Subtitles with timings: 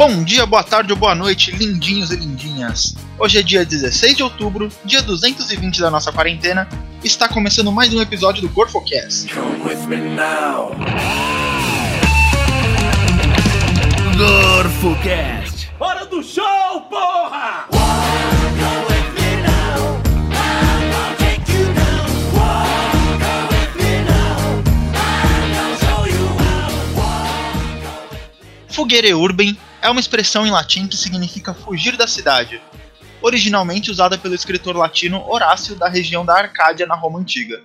[0.00, 2.94] Bom dia, boa tarde ou boa noite, lindinhos e lindinhas.
[3.18, 6.66] Hoje é dia 16 de outubro, dia 220 da nossa quarentena.
[7.04, 9.30] Está começando mais um episódio do Gorfocast.
[9.30, 10.74] Come with me now.
[14.16, 15.68] GorfoCast.
[15.78, 17.68] Hora do show, porra!
[28.66, 32.60] Fugere urbem é uma expressão em latim que significa fugir da cidade,
[33.22, 37.62] originalmente usada pelo escritor latino Horácio da região da Arcádia na Roma Antiga.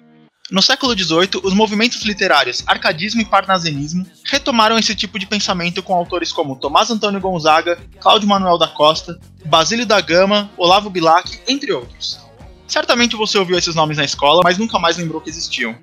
[0.51, 5.95] No século XVIII, os movimentos literários arcadismo e parnasianismo retomaram esse tipo de pensamento com
[5.95, 11.73] autores como Tomás Antônio Gonzaga, Cláudio Manuel da Costa, Basílio da Gama, Olavo Bilac, entre
[11.73, 12.19] outros.
[12.67, 15.75] Certamente você ouviu esses nomes na escola, mas nunca mais lembrou que existiam.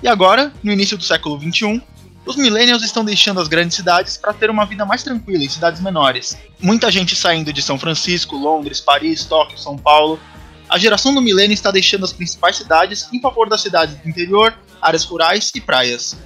[0.00, 1.82] E agora, no início do século XXI,
[2.28, 5.80] os millennials estão deixando as grandes cidades para ter uma vida mais tranquila em cidades
[5.80, 6.36] menores.
[6.60, 10.20] Muita gente saindo de São Francisco, Londres, Paris, Tóquio, São Paulo.
[10.68, 14.54] A geração do milênio está deixando as principais cidades em favor das cidades do interior,
[14.82, 16.18] áreas rurais e praias.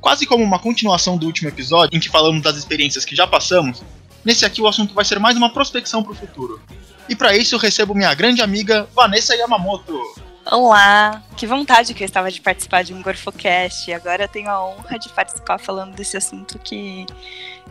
[0.00, 3.82] Quase como uma continuação do último episódio, em que falamos das experiências que já passamos,
[4.24, 6.62] nesse aqui o assunto vai ser mais uma prospecção para o futuro.
[7.10, 10.00] E para isso eu recebo minha grande amiga Vanessa Yamamoto.
[10.48, 11.24] Olá!
[11.36, 13.92] Que vontade que eu estava de participar de um Gorfocast.
[13.92, 17.04] Agora eu tenho a honra de participar falando desse assunto que,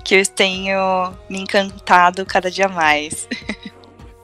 [0.04, 3.30] que eu tenho me encantado cada dia mais.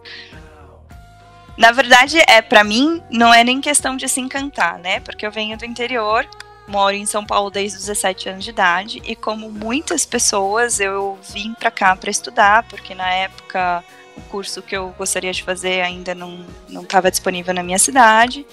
[1.57, 4.99] Na verdade, é para mim não é nem questão de se encantar, né?
[4.99, 6.27] Porque eu venho do interior,
[6.67, 11.17] moro em São Paulo desde os 17 anos de idade e como muitas pessoas eu
[11.33, 13.81] vim para cá para estudar, porque na época
[14.21, 18.45] o curso que eu gostaria de fazer ainda não estava disponível na minha cidade.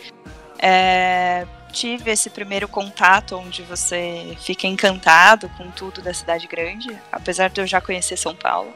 [0.59, 7.51] É, tive esse primeiro contato onde você fica encantado com tudo da cidade grande, apesar
[7.51, 8.73] de eu já conhecer São Paulo.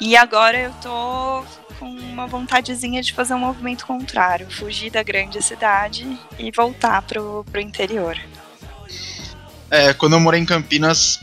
[0.00, 1.44] E agora eu tô
[1.78, 7.44] com uma vontadezinha de fazer um movimento contrário, fugir da grande cidade e voltar pro,
[7.50, 8.18] pro interior.
[9.70, 11.20] É, quando eu morei em Campinas,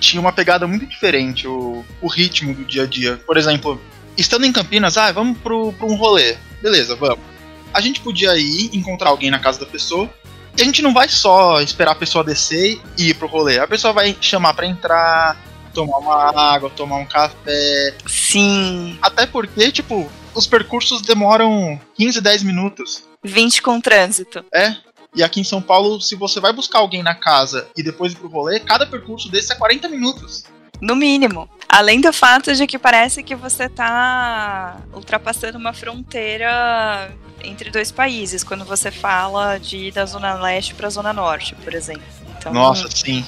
[0.00, 3.20] tinha uma pegada muito diferente, o, o ritmo do dia a dia.
[3.26, 3.80] Por exemplo,
[4.16, 6.36] estando em Campinas, ah, vamos pro, pro um rolê.
[6.62, 7.24] Beleza, vamos.
[7.72, 10.10] A gente podia ir encontrar alguém na casa da pessoa.
[10.56, 13.58] E a gente não vai só esperar a pessoa descer e ir pro rolê.
[13.58, 15.36] A pessoa vai chamar para entrar,
[15.74, 17.94] tomar uma água, tomar um café.
[18.06, 18.98] Sim.
[19.02, 23.02] Até porque, tipo, os percursos demoram 15, 10 minutos.
[23.22, 24.42] 20 com trânsito.
[24.52, 24.74] É.
[25.14, 28.16] E aqui em São Paulo, se você vai buscar alguém na casa e depois ir
[28.16, 30.44] pro rolê, cada percurso desse é 40 minutos.
[30.80, 31.48] No mínimo.
[31.68, 37.10] Além do fato de que parece que você tá ultrapassando uma fronteira
[37.42, 41.74] entre dois países, quando você fala de ir da Zona Leste pra Zona Norte, por
[41.74, 42.04] exemplo.
[42.38, 43.24] Então, Nossa, sim.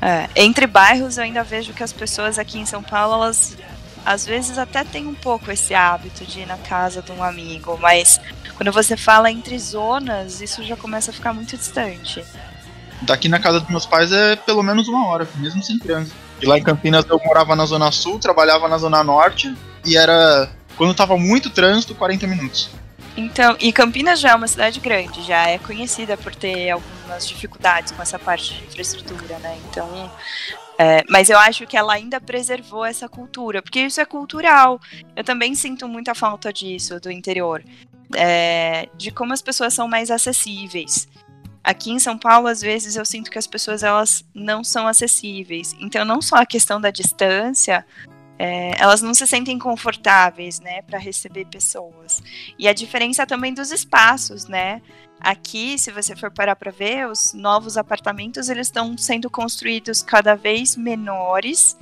[0.00, 3.56] É, entre bairros eu ainda vejo que as pessoas aqui em São Paulo, elas
[4.04, 7.76] às vezes até têm um pouco esse hábito de ir na casa de um amigo,
[7.80, 8.20] mas
[8.58, 12.24] quando você fala entre zonas, isso já começa a ficar muito distante.
[13.02, 16.16] Daqui na casa dos meus pais é pelo menos uma hora, mesmo sem trânsito.
[16.42, 19.54] E lá em Campinas eu morava na Zona Sul, trabalhava na Zona Norte
[19.86, 22.68] e era, quando tava muito trânsito, 40 minutos.
[23.16, 27.92] Então, e Campinas já é uma cidade grande, já é conhecida por ter algumas dificuldades
[27.92, 29.56] com essa parte de infraestrutura, né?
[29.68, 30.10] Então,
[30.76, 34.80] é, mas eu acho que ela ainda preservou essa cultura, porque isso é cultural.
[35.14, 37.62] Eu também sinto muita falta disso do interior
[38.14, 41.08] é, de como as pessoas são mais acessíveis.
[41.62, 45.74] Aqui em São Paulo, às vezes, eu sinto que as pessoas elas não são acessíveis.
[45.78, 47.84] Então, não só a questão da distância,
[48.38, 52.22] é, elas não se sentem confortáveis, né, para receber pessoas.
[52.58, 54.80] E a diferença também dos espaços, né?
[55.20, 60.36] Aqui, se você for parar para ver, os novos apartamentos eles estão sendo construídos cada
[60.36, 61.76] vez menores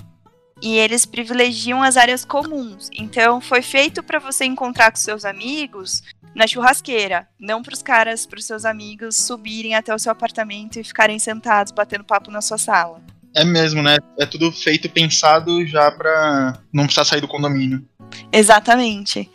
[0.62, 2.88] e eles privilegiam as áreas comuns.
[2.92, 6.02] Então, foi feito para você encontrar com seus amigos
[6.34, 10.78] na churrasqueira, não para os caras, para os seus amigos subirem até o seu apartamento
[10.78, 13.02] e ficarem sentados batendo papo na sua sala.
[13.34, 13.98] É mesmo, né?
[14.18, 17.86] É tudo feito pensado já para não precisar sair do condomínio.
[18.32, 19.30] Exatamente.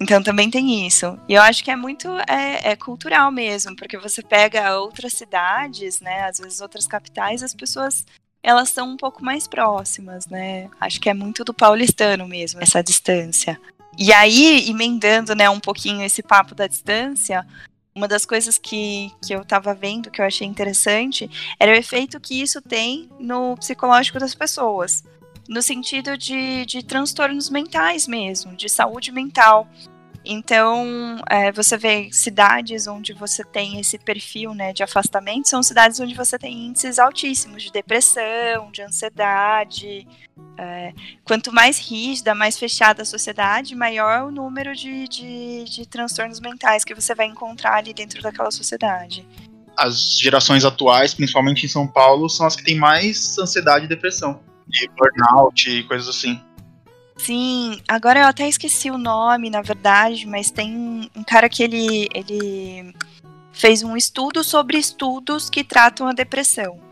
[0.00, 1.18] Então também tem isso.
[1.28, 6.00] E eu acho que é muito é, é, cultural mesmo, porque você pega outras cidades,
[6.00, 6.24] né?
[6.24, 8.04] Às vezes outras capitais, as pessoas
[8.44, 10.68] elas são um pouco mais próximas, né?
[10.78, 13.58] Acho que é muito do paulistano mesmo, essa distância.
[13.98, 17.46] E aí, emendando, né, um pouquinho esse papo da distância,
[17.94, 22.20] uma das coisas que, que eu estava vendo que eu achei interessante era o efeito
[22.20, 25.02] que isso tem no psicológico das pessoas.
[25.48, 29.66] No sentido de, de transtornos mentais mesmo, de saúde mental.
[30.24, 36.00] Então, é, você vê cidades onde você tem esse perfil né, de afastamento, são cidades
[36.00, 40.06] onde você tem índices altíssimos de depressão, de ansiedade.
[40.56, 40.94] É,
[41.24, 46.84] quanto mais rígida, mais fechada a sociedade, maior o número de, de, de transtornos mentais
[46.84, 49.26] que você vai encontrar ali dentro daquela sociedade.
[49.76, 54.40] As gerações atuais, principalmente em São Paulo, são as que têm mais ansiedade e depressão.
[54.72, 56.40] E burnout e coisas assim.
[57.16, 62.08] Sim, agora eu até esqueci o nome, na verdade, mas tem um cara que ele,
[62.12, 62.94] ele
[63.52, 66.82] fez um estudo sobre estudos que tratam a depressão.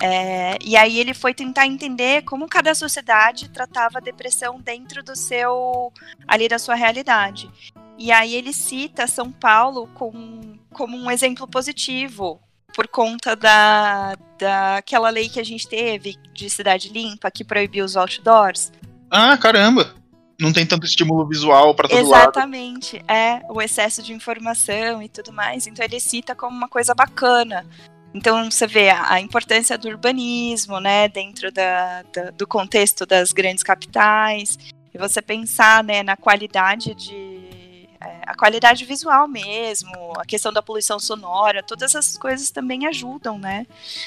[0.00, 5.16] É, e aí ele foi tentar entender como cada sociedade tratava a depressão dentro do
[5.16, 5.92] seu
[6.26, 7.50] ali da sua realidade.
[7.98, 12.40] E aí ele cita São Paulo com, como um exemplo positivo
[12.74, 17.96] por conta da daquela lei que a gente teve de cidade limpa que proibiu os
[17.96, 18.70] outdoors.
[19.10, 19.94] Ah, caramba!
[20.40, 23.10] Não tem tanto estímulo visual para todo Exatamente, lado.
[23.10, 25.66] é o excesso de informação e tudo mais.
[25.66, 27.66] Então ele cita como uma coisa bacana.
[28.14, 33.32] Então você vê a, a importância do urbanismo, né, dentro da, da, do contexto das
[33.32, 34.56] grandes capitais.
[34.94, 40.62] E você pensar, né, na qualidade de é, a qualidade visual mesmo, a questão da
[40.62, 43.66] poluição sonora, todas essas coisas também ajudam, né?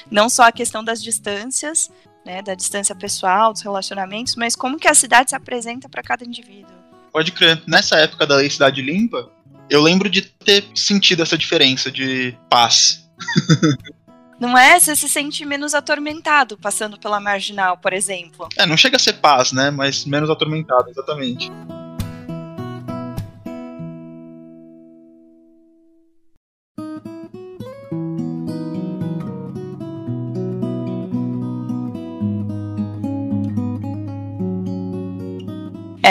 [0.09, 1.91] Não só a questão das distâncias,
[2.25, 6.25] né, da distância pessoal, dos relacionamentos, mas como que a cidade se apresenta para cada
[6.25, 6.75] indivíduo.
[7.11, 7.61] Pode crer.
[7.67, 9.29] Nessa época da lei Cidade Limpa,
[9.69, 13.09] eu lembro de ter sentido essa diferença de paz.
[14.39, 14.79] Não é?
[14.79, 18.49] Você se sente menos atormentado passando pela marginal, por exemplo.
[18.57, 19.69] É, não chega a ser paz, né?
[19.69, 21.51] Mas menos atormentado, exatamente.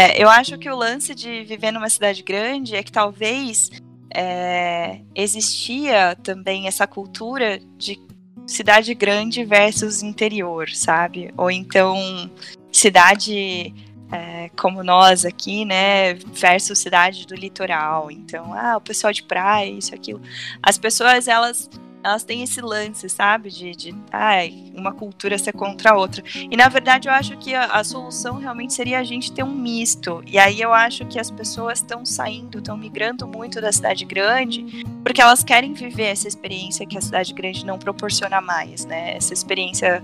[0.00, 3.70] É, eu acho que o lance de viver numa cidade grande é que talvez
[4.14, 8.00] é, existia também essa cultura de
[8.46, 11.30] cidade grande versus interior, sabe?
[11.36, 12.30] Ou então
[12.72, 13.74] cidade
[14.10, 18.10] é, como nós aqui, né, versus cidade do litoral.
[18.10, 20.22] Então, ah, o pessoal de praia, isso, aquilo.
[20.62, 21.68] As pessoas, elas
[22.02, 23.50] elas têm esse lance, sabe?
[23.50, 26.22] De, de ai, uma cultura ser contra a outra.
[26.34, 29.54] E na verdade eu acho que a, a, solução realmente seria a gente ter um
[29.54, 30.22] misto.
[30.26, 34.84] E aí eu acho que as pessoas estão saindo, estão migrando muito da cidade grande,
[35.04, 39.16] porque elas querem viver essa experiência que a cidade grande não proporciona mais, né?
[39.16, 40.02] Essa experiência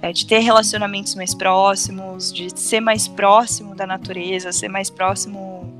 [0.00, 5.72] é, de ter relacionamentos mais próximos, de ser mais próximo da natureza, ser mais próximo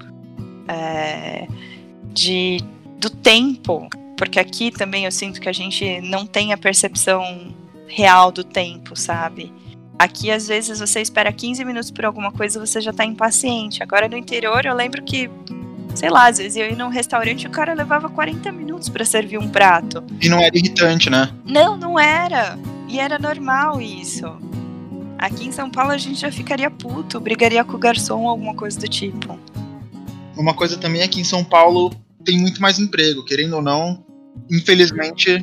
[0.68, 1.46] é,
[2.12, 2.58] de,
[2.98, 7.54] do tempo, porque aqui também eu sinto que a gente não tem a percepção
[7.86, 9.52] real do tempo, sabe?
[9.98, 13.82] Aqui, às vezes, você espera 15 minutos por alguma coisa você já tá impaciente.
[13.82, 15.30] Agora, no interior, eu lembro que,
[15.94, 19.04] sei lá, às vezes eu ia num restaurante e o cara levava 40 minutos para
[19.04, 20.02] servir um prato.
[20.20, 21.30] E não era irritante, né?
[21.44, 22.58] Não, não era.
[22.88, 24.26] E era normal isso.
[25.18, 28.80] Aqui em São Paulo a gente já ficaria puto, brigaria com o garçom alguma coisa
[28.80, 29.38] do tipo.
[30.36, 31.92] Uma coisa também é que em São Paulo
[32.24, 34.04] tem muito mais emprego, querendo ou não,
[34.50, 35.42] infelizmente,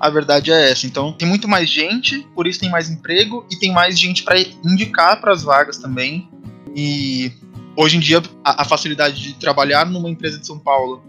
[0.00, 0.86] a verdade é essa.
[0.86, 4.36] Então, tem muito mais gente, por isso tem mais emprego e tem mais gente para
[4.64, 6.28] indicar para as vagas também.
[6.74, 7.32] E
[7.76, 11.02] hoje em dia, a, a, facilidade de trabalhar numa empresa de São Paulo,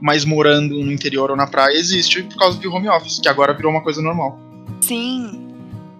[0.00, 3.52] mas morando no interior ou na praia, existe por causa do home office, que agora
[3.52, 4.38] virou uma coisa normal.
[4.80, 5.48] Sim.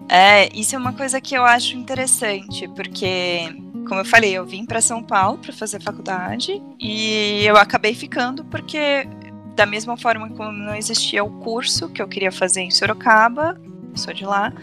[0.09, 3.53] É, isso é uma coisa que eu acho interessante, porque
[3.91, 8.41] como eu falei, eu vim para São Paulo para fazer faculdade e eu acabei ficando
[8.45, 9.05] porque
[9.53, 13.59] da mesma forma como não existia o curso que eu queria fazer em Sorocaba,
[13.93, 14.53] sou de lá,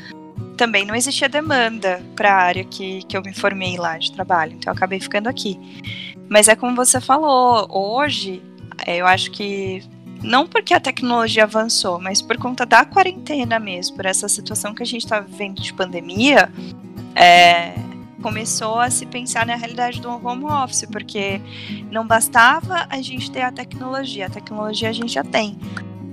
[0.57, 4.55] também não existia demanda para a área que, que eu me formei lá de trabalho,
[4.55, 5.61] então eu acabei ficando aqui.
[6.27, 8.43] Mas é como você falou, hoje
[8.87, 9.85] é, eu acho que
[10.23, 14.83] não porque a tecnologia avançou, mas por conta da quarentena mesmo, por essa situação que
[14.83, 16.51] a gente está vivendo de pandemia,
[17.15, 17.75] é,
[18.23, 21.41] começou a se pensar na realidade do home office, porque
[21.91, 25.59] não bastava a gente ter a tecnologia, a tecnologia a gente já tem,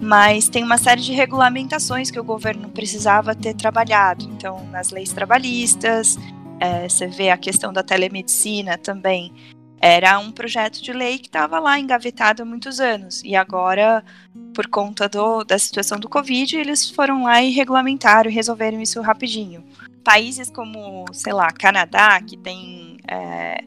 [0.01, 4.25] mas tem uma série de regulamentações que o governo precisava ter trabalhado.
[4.25, 6.17] Então, nas leis trabalhistas,
[6.59, 9.33] é, você vê a questão da telemedicina também.
[9.79, 13.21] Era um projeto de lei que estava lá engavetado há muitos anos.
[13.23, 14.03] E agora,
[14.53, 19.01] por conta do, da situação do Covid, eles foram lá e regulamentaram e resolveram isso
[19.01, 19.63] rapidinho
[20.05, 22.97] países como, sei lá, Canadá, que tem.
[23.07, 23.63] É,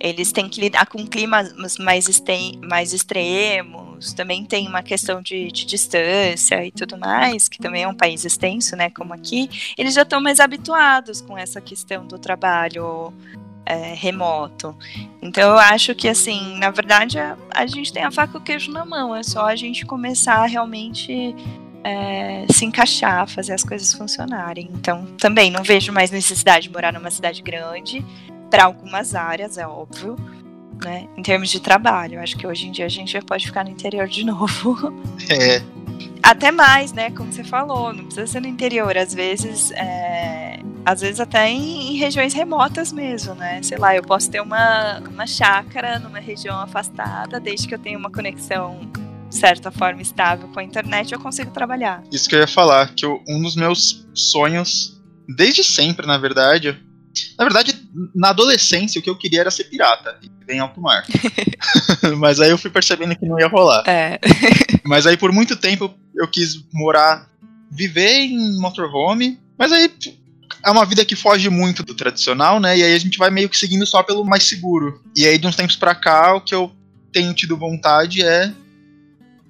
[0.00, 2.06] eles têm que lidar com climas mais,
[2.62, 7.88] mais extremos, também tem uma questão de, de, distância e tudo mais, que também é
[7.88, 12.18] um país extenso, né, como aqui, eles já estão mais habituados com essa questão do
[12.18, 13.14] trabalho
[13.66, 14.76] é, remoto.
[15.22, 18.40] Então eu acho que assim, na verdade, a, a, gente tem a faca e o
[18.40, 21.34] queijo na mão, é só a gente começar a realmente
[21.82, 24.70] é, se encaixar, fazer as coisas funcionarem.
[24.74, 28.04] Então também não vejo mais necessidade de morar numa cidade grande,
[28.50, 30.16] para algumas áreas, é óbvio.
[30.84, 33.64] Né, em termos de trabalho, acho que hoje em dia a gente já pode ficar
[33.64, 34.92] no interior de novo.
[35.30, 35.62] É.
[36.22, 37.10] Até mais, né?
[37.10, 38.96] Como você falou, não precisa ser no interior.
[38.96, 43.62] Às vezes, é, às vezes até em, em, regiões remotas mesmo, né?
[43.62, 47.98] Sei lá, eu posso ter uma, uma chácara numa região afastada, desde que eu tenha
[47.98, 48.80] uma conexão
[49.28, 52.04] de certa forma estável com a internet, eu consigo trabalhar.
[52.12, 56.78] Isso que eu ia falar, que eu, um dos meus sonhos, desde sempre, na verdade,
[57.36, 57.74] na verdade,
[58.14, 61.04] na adolescência, o que eu queria era ser pirata em alto mar.
[62.16, 63.84] Mas aí eu fui percebendo que não ia rolar.
[63.86, 64.18] É.
[64.84, 67.28] Mas aí por muito tempo eu quis morar,
[67.70, 69.38] viver em motorhome.
[69.58, 69.90] Mas aí
[70.64, 72.78] é uma vida que foge muito do tradicional, né?
[72.78, 75.02] E aí a gente vai meio que seguindo só pelo mais seguro.
[75.16, 76.72] E aí de uns tempos pra cá, o que eu
[77.12, 78.52] tenho tido vontade é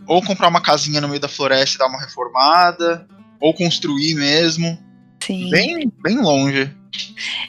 [0.06, 3.06] ou comprar uma casinha no meio da floresta e dar uma reformada,
[3.40, 4.78] ou construir mesmo.
[5.24, 5.50] Sim.
[5.50, 6.70] Bem, bem longe.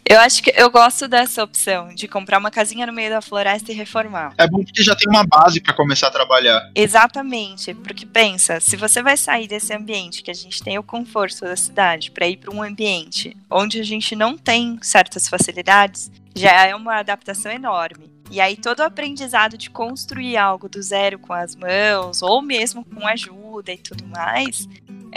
[0.07, 3.71] Eu acho que eu gosto dessa opção de comprar uma casinha no meio da floresta
[3.71, 4.33] e reformar.
[4.37, 6.69] É bom porque já tem uma base para começar a trabalhar.
[6.75, 11.41] Exatamente, porque pensa, se você vai sair desse ambiente que a gente tem o conforto
[11.41, 16.65] da cidade para ir para um ambiente onde a gente não tem certas facilidades, já
[16.65, 18.13] é uma adaptação enorme.
[18.29, 22.83] E aí todo o aprendizado de construir algo do zero com as mãos, ou mesmo
[22.83, 24.67] com ajuda e tudo mais,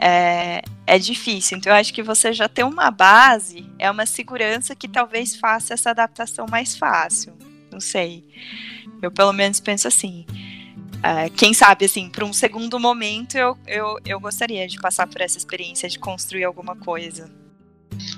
[0.00, 1.58] é, é difícil.
[1.58, 5.74] Então, eu acho que você já ter uma base é uma segurança que talvez faça
[5.74, 7.34] essa adaptação mais fácil.
[7.70, 8.24] Não sei.
[9.00, 10.26] Eu, pelo menos, penso assim.
[11.02, 15.20] É, quem sabe, assim, para um segundo momento, eu, eu, eu gostaria de passar por
[15.20, 17.30] essa experiência de construir alguma coisa.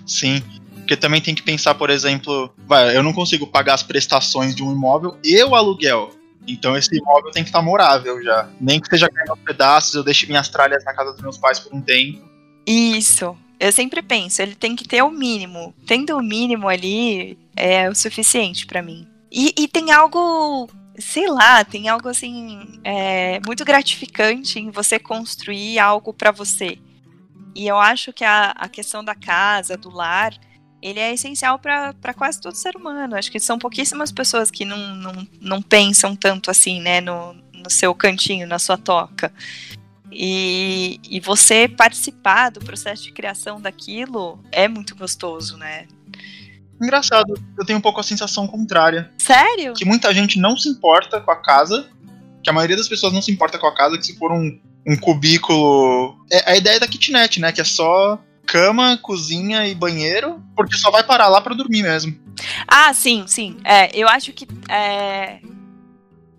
[0.06, 0.42] Sim.
[0.76, 4.62] Porque também tem que pensar, por exemplo, vai, eu não consigo pagar as prestações de
[4.62, 6.10] um imóvel e o aluguel.
[6.48, 8.48] Então esse imóvel tem que estar morável já.
[8.60, 11.60] Nem que seja caindo aos pedaços, eu deixo minhas tralhas na casa dos meus pais
[11.60, 12.28] por um tempo.
[12.66, 13.36] Isso.
[13.60, 15.74] Eu sempre penso, ele tem que ter o mínimo.
[15.86, 19.06] Tendo o mínimo ali, é o suficiente para mim.
[19.30, 20.66] E, e, tem algo,
[20.98, 26.78] sei lá, tem algo assim, é, muito gratificante em você construir algo para você.
[27.54, 30.32] E eu acho que a, a questão da casa, do lar,
[30.80, 33.14] ele é essencial para quase todo ser humano.
[33.14, 37.68] Acho que são pouquíssimas pessoas que não, não, não pensam tanto assim, né, no, no
[37.68, 39.30] seu cantinho, na sua toca.
[40.12, 45.86] E, e você participar do processo de criação daquilo é muito gostoso, né?
[46.80, 49.12] Engraçado, eu tenho um pouco a sensação contrária.
[49.18, 49.74] Sério?
[49.74, 51.88] Que muita gente não se importa com a casa,
[52.42, 54.58] que a maioria das pessoas não se importa com a casa, que se for um,
[54.86, 56.16] um cubículo.
[56.30, 57.52] É a ideia da kitnet, né?
[57.52, 62.18] Que é só cama, cozinha e banheiro, porque só vai parar lá para dormir mesmo.
[62.66, 63.58] Ah, sim, sim.
[63.62, 65.38] É, eu acho que é,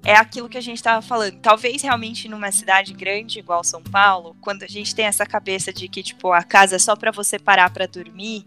[0.04, 1.40] é aquilo que a gente estava falando.
[1.40, 5.88] Talvez realmente numa cidade grande igual São Paulo, quando a gente tem essa cabeça de
[5.88, 8.46] que tipo a casa é só para você parar para dormir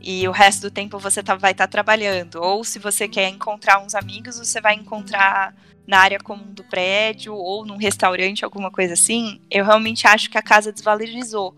[0.00, 3.28] e o resto do tempo você tá, vai estar tá trabalhando, ou se você quer
[3.28, 5.54] encontrar uns amigos, você vai encontrar
[5.86, 9.40] na área comum do prédio ou num restaurante, alguma coisa assim.
[9.50, 11.56] Eu realmente acho que a casa desvalorizou.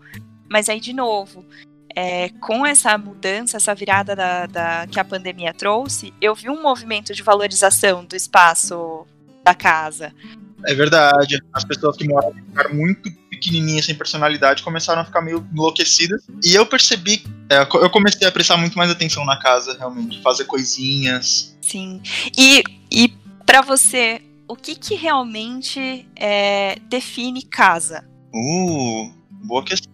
[0.49, 1.45] Mas aí, de novo,
[1.95, 6.61] é, com essa mudança, essa virada da, da, que a pandemia trouxe, eu vi um
[6.61, 9.05] movimento de valorização do espaço
[9.43, 10.13] da casa.
[10.65, 11.41] É verdade.
[11.53, 16.21] As pessoas que lugar muito pequenininhas, sem personalidade, começaram a ficar meio enlouquecidas.
[16.43, 20.21] E eu percebi, é, eu comecei a prestar muito mais atenção na casa, realmente.
[20.21, 21.57] Fazer coisinhas.
[21.61, 22.01] Sim.
[22.37, 23.09] E, e
[23.45, 28.05] para você, o que, que realmente é, define casa?
[28.33, 29.11] Uh,
[29.45, 29.91] boa questão.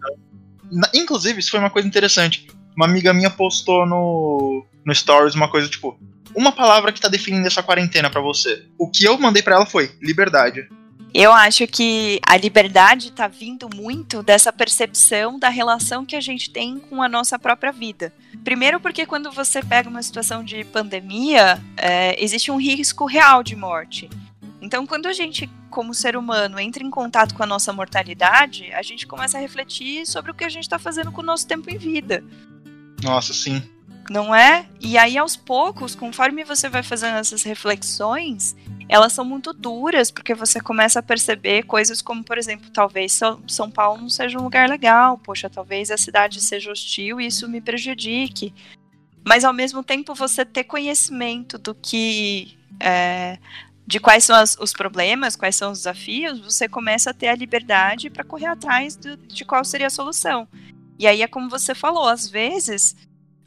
[0.94, 2.46] Inclusive, isso foi uma coisa interessante.
[2.76, 5.98] Uma amiga minha postou no, no Stories uma coisa tipo:
[6.34, 8.64] uma palavra que tá definindo essa quarentena para você.
[8.78, 10.68] O que eu mandei para ela foi liberdade.
[11.14, 16.50] Eu acho que a liberdade está vindo muito dessa percepção da relação que a gente
[16.50, 18.12] tem com a nossa própria vida.
[18.44, 23.56] Primeiro, porque quando você pega uma situação de pandemia, é, existe um risco real de
[23.56, 24.08] morte.
[24.60, 28.82] Então, quando a gente, como ser humano, entra em contato com a nossa mortalidade, a
[28.82, 31.70] gente começa a refletir sobre o que a gente está fazendo com o nosso tempo
[31.70, 32.24] em vida.
[33.02, 33.62] Nossa, sim.
[34.10, 34.66] Não é?
[34.80, 38.56] E aí, aos poucos, conforme você vai fazendo essas reflexões,
[38.88, 43.70] elas são muito duras, porque você começa a perceber coisas como, por exemplo, talvez São
[43.70, 47.60] Paulo não seja um lugar legal, poxa, talvez a cidade seja hostil e isso me
[47.60, 48.54] prejudique.
[49.26, 53.38] Mas ao mesmo tempo você ter conhecimento do que é,
[53.88, 57.34] de quais são as, os problemas, quais são os desafios, você começa a ter a
[57.34, 60.46] liberdade para correr atrás do, de qual seria a solução.
[60.98, 62.94] E aí é como você falou, às vezes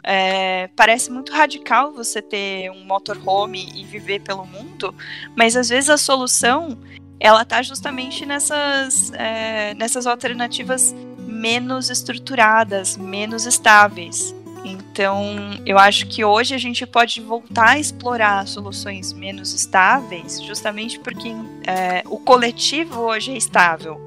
[0.03, 4.95] É, parece muito radical você ter um motorhome e viver pelo mundo,
[5.37, 6.75] mas às vezes a solução
[7.19, 14.33] ela tá justamente nessas, é, nessas alternativas menos estruturadas, menos estáveis.
[14.63, 20.99] Então, eu acho que hoje a gente pode voltar a explorar soluções menos estáveis, justamente
[20.99, 21.29] porque
[21.65, 23.99] é, o coletivo hoje é estável.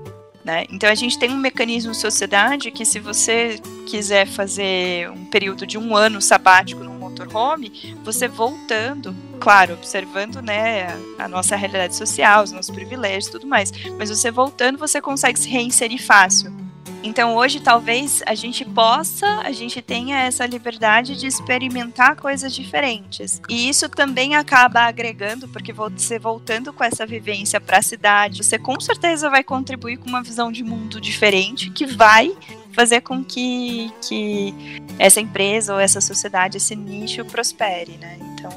[0.45, 0.67] Né?
[0.71, 5.67] Então, a gente tem um mecanismo de sociedade que, se você quiser fazer um período
[5.67, 12.45] de um ano sabático num motorhome, você voltando, claro, observando né, a nossa realidade social,
[12.45, 16.64] os nossos privilégios tudo mais, mas você voltando, você consegue se reinserir fácil.
[17.05, 23.43] Então hoje talvez a gente possa, a gente tenha essa liberdade de experimentar coisas diferentes.
[23.47, 28.59] E isso também acaba agregando, porque você voltando com essa vivência para a cidade, você
[28.59, 32.35] com certeza vai contribuir com uma visão de mundo diferente que vai
[32.73, 34.55] fazer com que, que
[34.99, 38.17] essa empresa ou essa sociedade, esse nicho prospere, né?
[38.33, 38.51] Então,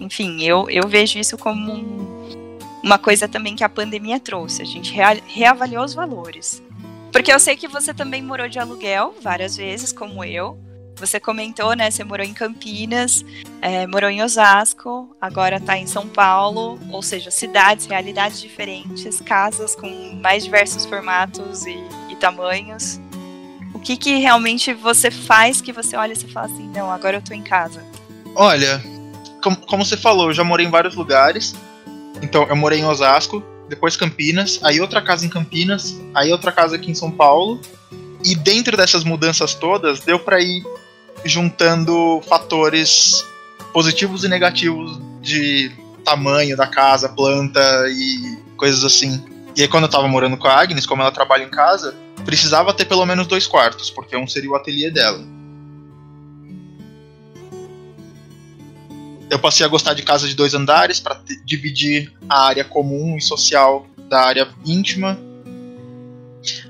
[0.00, 4.60] enfim, eu, eu vejo isso como um, uma coisa também que a pandemia trouxe.
[4.60, 6.60] A gente reavaliou os valores.
[7.14, 10.58] Porque eu sei que você também morou de aluguel várias vezes, como eu.
[10.96, 11.88] Você comentou, né?
[11.88, 13.24] Você morou em Campinas,
[13.62, 19.76] é, morou em Osasco, agora está em São Paulo, ou seja, cidades, realidades diferentes, casas
[19.76, 19.88] com
[20.20, 21.78] mais diversos formatos e,
[22.10, 23.00] e tamanhos.
[23.72, 27.14] O que, que realmente você faz que você olha e você fala assim, não, agora
[27.14, 27.80] eu estou em casa?
[28.34, 28.82] Olha,
[29.40, 31.54] como, como você falou, eu já morei em vários lugares.
[32.20, 36.76] Então, eu morei em Osasco, depois Campinas, aí outra casa em Campinas, aí outra casa
[36.76, 37.60] aqui em São Paulo.
[38.24, 40.62] E dentro dessas mudanças todas, deu para ir
[41.24, 43.24] juntando fatores
[43.72, 45.70] positivos e negativos de
[46.04, 49.22] tamanho da casa, planta e coisas assim.
[49.56, 51.94] E aí quando eu tava morando com a Agnes, como ela trabalha em casa,
[52.24, 55.24] precisava ter pelo menos dois quartos, porque um seria o ateliê dela.
[59.30, 63.20] Eu passei a gostar de casa de dois andares para dividir a área comum e
[63.20, 65.18] social da área íntima.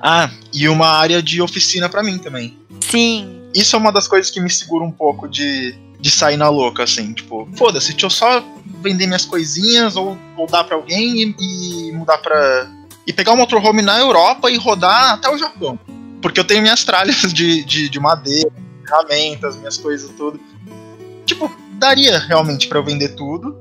[0.01, 2.57] Ah, e uma área de oficina para mim também.
[2.81, 3.43] Sim.
[3.55, 6.85] Isso é uma das coisas que me segura um pouco de, de sair na louca,
[6.85, 7.13] assim.
[7.13, 8.45] Tipo, foda-se, deixa eu só
[8.83, 12.71] vender minhas coisinhas ou, ou dar pra alguém e, e mudar pra.
[13.07, 15.79] E pegar um motorhome na Europa e rodar até o Japão.
[16.23, 18.51] Porque eu tenho minhas tralhas de, de, de madeira,
[18.83, 20.41] ferramentas, minhas coisas, tudo.
[21.27, 23.57] Tipo, daria realmente para eu vender tudo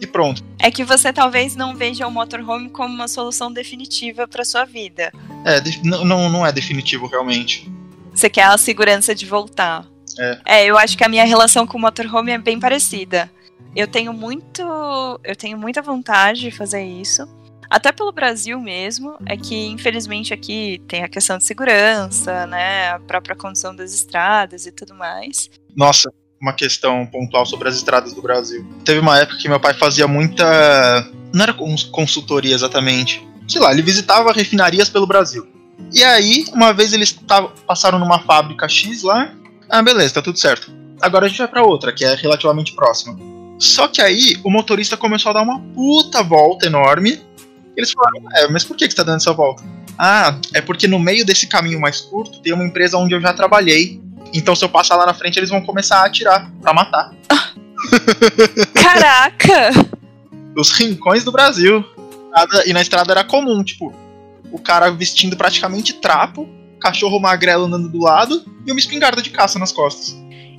[0.00, 0.42] e pronto.
[0.58, 5.12] É que você talvez não veja o motorhome como uma solução definitiva para sua vida.
[5.44, 7.70] É, não, não é definitivo realmente.
[8.12, 9.86] Você quer a segurança de voltar.
[10.18, 10.40] É.
[10.44, 13.30] é, eu acho que a minha relação com o motorhome é bem parecida.
[13.76, 14.62] Eu tenho muito,
[15.22, 17.28] eu tenho muita vontade de fazer isso.
[17.70, 22.98] Até pelo Brasil mesmo, é que infelizmente aqui tem a questão de segurança, né, a
[22.98, 25.50] própria condição das estradas e tudo mais.
[25.76, 28.66] Nossa, uma questão pontual sobre as estradas do Brasil.
[28.84, 31.06] Teve uma época que meu pai fazia muita.
[31.32, 33.26] Não era consultoria exatamente.
[33.46, 35.46] Sei lá, ele visitava refinarias pelo Brasil.
[35.92, 37.18] E aí, uma vez eles
[37.66, 39.32] passaram numa fábrica X lá.
[39.68, 40.70] Ah, beleza, tá tudo certo.
[41.00, 43.16] Agora a gente vai pra outra, que é relativamente próxima.
[43.58, 47.20] Só que aí o motorista começou a dar uma puta volta enorme.
[47.76, 49.62] Eles falaram, é, mas por que, que você tá dando essa volta?
[49.96, 53.32] Ah, é porque no meio desse caminho mais curto tem uma empresa onde eu já
[53.32, 54.00] trabalhei.
[54.32, 57.12] Então se eu passar lá na frente, eles vão começar a atirar pra matar.
[58.74, 59.70] Caraca!
[60.56, 61.84] Os rincões do Brasil.
[62.66, 63.92] E na estrada era comum, tipo,
[64.52, 66.48] o cara vestindo praticamente trapo,
[66.80, 70.16] cachorro magrelo andando do lado e uma espingarda de caça nas costas.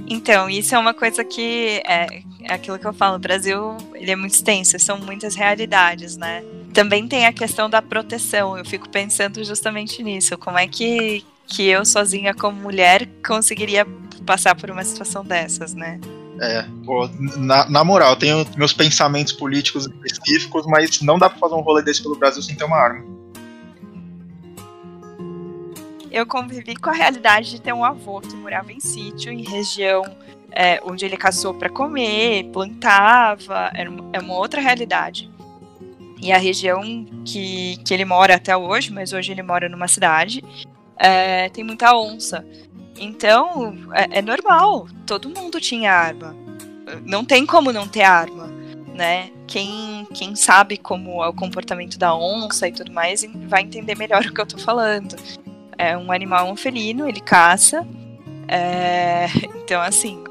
[0.07, 4.09] Então, isso é uma coisa que é, é aquilo que eu falo, o Brasil ele
[4.09, 6.43] é muito extenso, são muitas realidades, né?
[6.73, 11.67] Também tem a questão da proteção, eu fico pensando justamente nisso, como é que, que
[11.67, 13.85] eu sozinha como mulher conseguiria
[14.25, 15.99] passar por uma situação dessas, né?
[16.39, 21.55] É, pô, na, na moral, tenho meus pensamentos políticos específicos, mas não dá pra fazer
[21.55, 23.03] um rolê desse pelo Brasil sem ter uma arma.
[26.11, 30.03] Eu convivi com a realidade de ter um avô que morava em sítio, em região
[30.51, 35.29] é, onde ele caçou para comer, plantava, era uma, é uma outra realidade.
[36.21, 36.81] E a região
[37.25, 40.43] que, que ele mora até hoje, mas hoje ele mora numa cidade,
[40.99, 42.45] é, tem muita onça.
[42.99, 46.35] Então, é, é, normal, todo mundo tinha arma.
[47.05, 48.47] Não tem como não ter arma,
[48.93, 49.29] né?
[49.47, 54.25] Quem, quem sabe como é o comportamento da onça e tudo mais vai entender melhor
[54.27, 55.15] o que eu tô falando.
[55.77, 57.87] É um animal um felino, ele caça.
[58.47, 60.21] É, então, assim,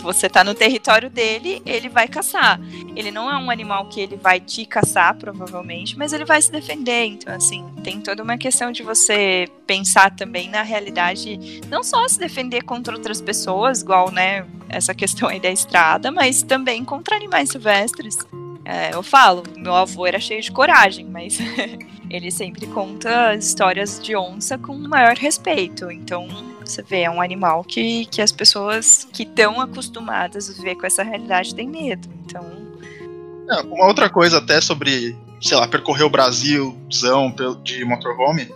[0.00, 2.60] você tá no território dele, ele vai caçar.
[2.94, 6.50] Ele não é um animal que ele vai te caçar, provavelmente, mas ele vai se
[6.50, 7.04] defender.
[7.06, 12.18] Então, assim, tem toda uma questão de você pensar também na realidade, não só se
[12.18, 17.50] defender contra outras pessoas, igual, né, essa questão aí da estrada, mas também contra animais
[17.50, 18.18] silvestres.
[18.64, 21.38] É, eu falo, meu avô era cheio de coragem, mas
[22.08, 25.90] ele sempre conta histórias de onça com maior respeito.
[25.90, 26.26] Então,
[26.70, 30.86] você vê, é um animal que, que as pessoas que estão acostumadas a viver com
[30.86, 32.08] essa realidade têm medo.
[32.24, 32.44] Então.
[33.50, 38.50] É, uma outra coisa, até sobre, sei lá, percorrer o Brasilzão de motorhome,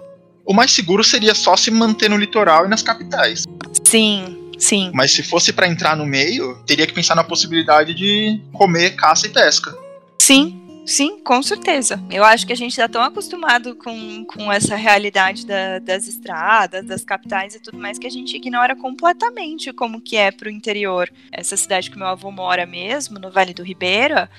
[0.45, 3.45] o mais seguro seria só se manter no litoral e nas capitais.
[3.85, 4.91] Sim, sim.
[4.95, 9.27] Mas se fosse para entrar no meio, teria que pensar na possibilidade de comer caça
[9.27, 9.77] e pesca.
[10.19, 12.03] Sim, Sim, com certeza.
[12.11, 16.83] Eu acho que a gente está tão acostumado com, com essa realidade da, das estradas,
[16.87, 20.51] das capitais e tudo mais, que a gente ignora completamente como que é para o
[20.51, 21.13] interior.
[21.31, 24.31] Essa cidade que meu avô mora mesmo, no Vale do Ribeira,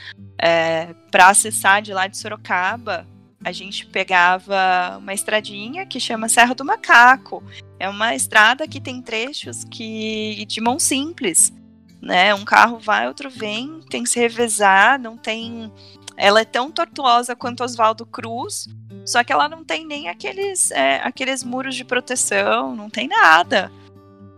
[0.42, 3.06] é, para acessar de lá de Sorocaba,
[3.44, 7.44] a gente pegava uma estradinha que chama Serra do Macaco.
[7.80, 11.54] É uma estrada que tem trechos que de mão simples,
[12.02, 12.34] né?
[12.34, 15.72] Um carro vai, outro vem, tem que se revezar, não tem
[16.20, 18.68] ela é tão tortuosa quanto Oswaldo Cruz,
[19.06, 23.72] só que ela não tem nem aqueles, é, aqueles muros de proteção, não tem nada.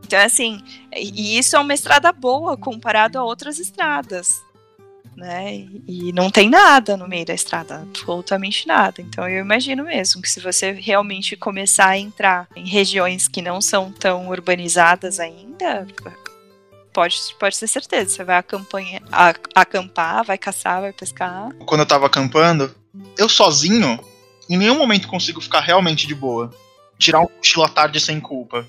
[0.05, 0.61] Então, assim,
[0.95, 4.39] e isso é uma estrada boa comparado a outras estradas.
[5.17, 5.67] Né?
[5.87, 9.01] E não tem nada no meio da estrada, absolutamente nada.
[9.01, 13.59] Então eu imagino mesmo que se você realmente começar a entrar em regiões que não
[13.59, 15.85] são tão urbanizadas ainda,
[16.93, 18.09] pode, pode ter certeza.
[18.09, 19.01] Você vai acampanha,
[19.55, 21.51] acampar, vai caçar, vai pescar.
[21.65, 22.73] Quando eu tava acampando,
[23.17, 23.99] eu sozinho,
[24.49, 26.51] em nenhum momento consigo ficar realmente de boa.
[26.97, 28.65] Tirar um cochilo à tarde sem culpa.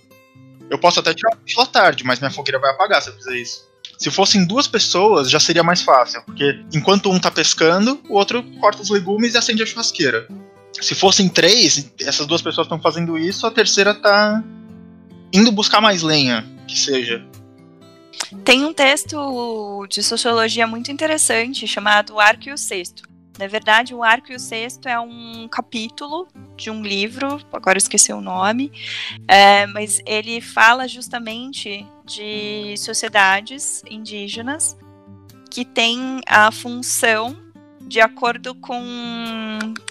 [0.70, 3.14] Eu posso até tirar um cochilo à tarde, mas minha fogueira vai apagar se eu
[3.14, 3.70] fizer isso.
[3.98, 8.42] Se fossem duas pessoas, já seria mais fácil, porque enquanto um tá pescando, o outro
[8.58, 10.26] corta os legumes e acende a churrasqueira.
[10.80, 14.42] Se fossem três, essas duas pessoas estão fazendo isso, a terceira tá
[15.32, 17.24] indo buscar mais lenha, que seja.
[18.44, 23.10] Tem um texto de sociologia muito interessante chamado Arco e o Cesto.
[23.38, 28.12] Na verdade, o Arco e o Cesto é um capítulo de um livro, agora esqueci
[28.12, 28.70] o nome,
[29.26, 34.76] é, mas ele fala justamente de sociedades indígenas
[35.50, 37.41] que têm a função
[37.86, 38.78] de acordo com,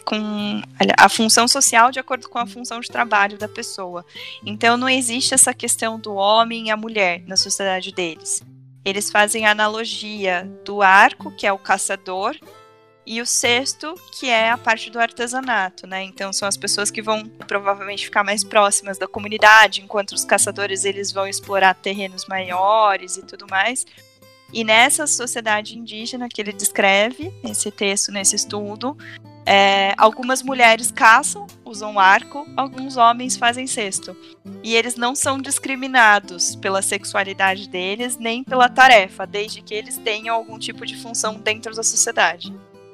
[0.06, 0.62] com
[0.98, 4.06] a função social de acordo com a função de trabalho da pessoa.
[4.46, 8.42] Então não existe essa questão do homem e a mulher na sociedade deles.
[8.84, 12.36] Eles fazem a analogia do arco, que é o caçador,
[13.06, 16.04] e o cesto, que é a parte do artesanato, né?
[16.04, 20.86] Então são as pessoas que vão provavelmente ficar mais próximas da comunidade, enquanto os caçadores
[20.86, 23.86] eles vão explorar terrenos maiores e tudo mais.
[24.54, 28.98] E nessa sociedade indígena que ele descreve, nesse texto, nesse estudo,
[29.46, 34.16] é, algumas mulheres caçam, usam arco, alguns homens fazem cesto.
[34.64, 40.36] E eles não são discriminados pela sexualidade deles, nem pela tarefa, desde que eles tenham
[40.36, 42.54] algum tipo de função dentro da sociedade.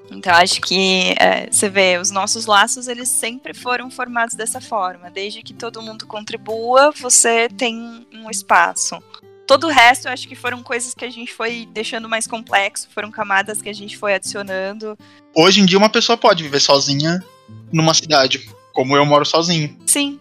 [0.09, 5.09] Então acho que é, você vê, os nossos laços eles sempre foram formados dessa forma.
[5.09, 9.01] Desde que todo mundo contribua, você tem um espaço.
[9.47, 12.89] Todo o resto, eu acho que foram coisas que a gente foi deixando mais complexo,
[12.93, 14.97] foram camadas que a gente foi adicionando.
[15.33, 17.23] Hoje em dia, uma pessoa pode viver sozinha
[17.71, 19.75] numa cidade, como eu moro sozinho.
[19.85, 20.19] Sim,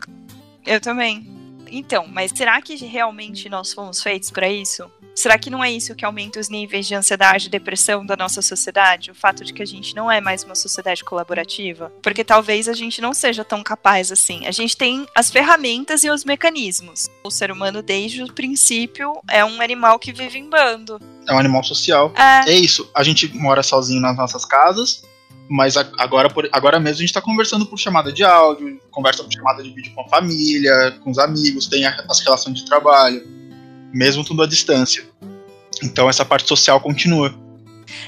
[0.64, 1.35] eu também.
[1.70, 4.90] Então, mas será que realmente nós fomos feitos para isso?
[5.16, 8.42] Será que não é isso que aumenta os níveis de ansiedade e depressão da nossa
[8.42, 9.10] sociedade?
[9.10, 11.90] O fato de que a gente não é mais uma sociedade colaborativa?
[12.02, 14.46] Porque talvez a gente não seja tão capaz assim.
[14.46, 17.08] A gente tem as ferramentas e os mecanismos.
[17.24, 21.00] O ser humano, desde o princípio, é um animal que vive em bando.
[21.26, 22.12] É um animal social.
[22.14, 22.90] É, é isso.
[22.94, 25.02] A gente mora sozinho nas nossas casas,
[25.48, 29.62] mas agora, agora mesmo a gente está conversando por chamada de áudio, conversa por chamada
[29.62, 33.36] de vídeo com a família, com os amigos, tem as relações de trabalho
[33.92, 35.04] mesmo tudo à distância.
[35.82, 37.34] Então essa parte social continua.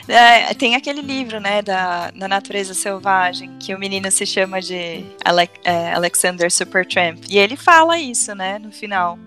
[0.06, 5.04] É, tem aquele livro, né, da, da natureza selvagem, que o menino se chama de
[5.24, 7.24] Ale, é, Alexander Supertramp.
[7.28, 9.18] E ele fala isso, né, no final.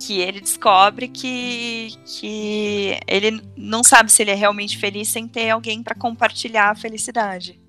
[0.00, 5.50] Que ele descobre que, que ele não sabe se ele é realmente feliz sem ter
[5.50, 7.60] alguém para compartilhar a felicidade.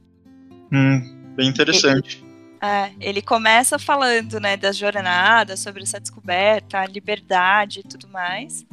[0.71, 2.23] Hum, bem interessante.
[2.61, 8.65] É, ele começa falando, né, das jornadas, sobre essa descoberta, a liberdade e tudo mais.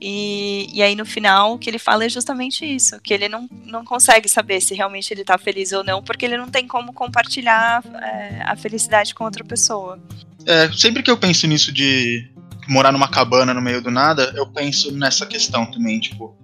[0.00, 3.48] E, e aí no final o que ele fala é justamente isso, que ele não,
[3.64, 6.92] não consegue saber se realmente ele tá feliz ou não, porque ele não tem como
[6.92, 9.98] compartilhar é, a felicidade com outra pessoa.
[10.44, 12.28] É, sempre que eu penso nisso de
[12.68, 16.36] morar numa cabana no meio do nada, eu penso nessa questão também, tipo,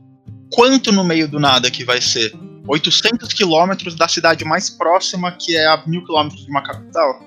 [0.52, 2.32] quanto no meio do nada que vai ser?
[2.66, 7.20] 800 quilômetros da cidade mais próxima, que é a mil quilômetros de uma capital?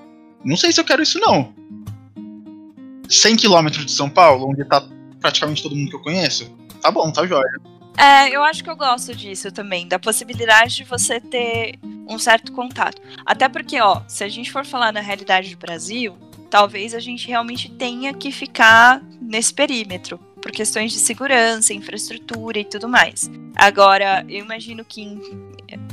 [0.44, 1.52] Não sei se eu quero isso, não.
[3.08, 4.82] 100 quilômetros de São Paulo, onde tá
[5.20, 6.50] praticamente todo mundo que eu conheço?
[6.80, 7.60] Tá bom, tá jóia.
[7.98, 11.78] É, eu acho que eu gosto disso também, da possibilidade de você ter
[12.08, 13.00] um certo contato.
[13.24, 16.16] Até porque, ó, se a gente for falar na realidade do Brasil,
[16.48, 22.64] talvez a gente realmente tenha que ficar nesse perímetro, por questões de segurança, infraestrutura e
[22.64, 23.28] tudo mais.
[23.56, 25.02] Agora, eu imagino que.
[25.02, 25.20] Em,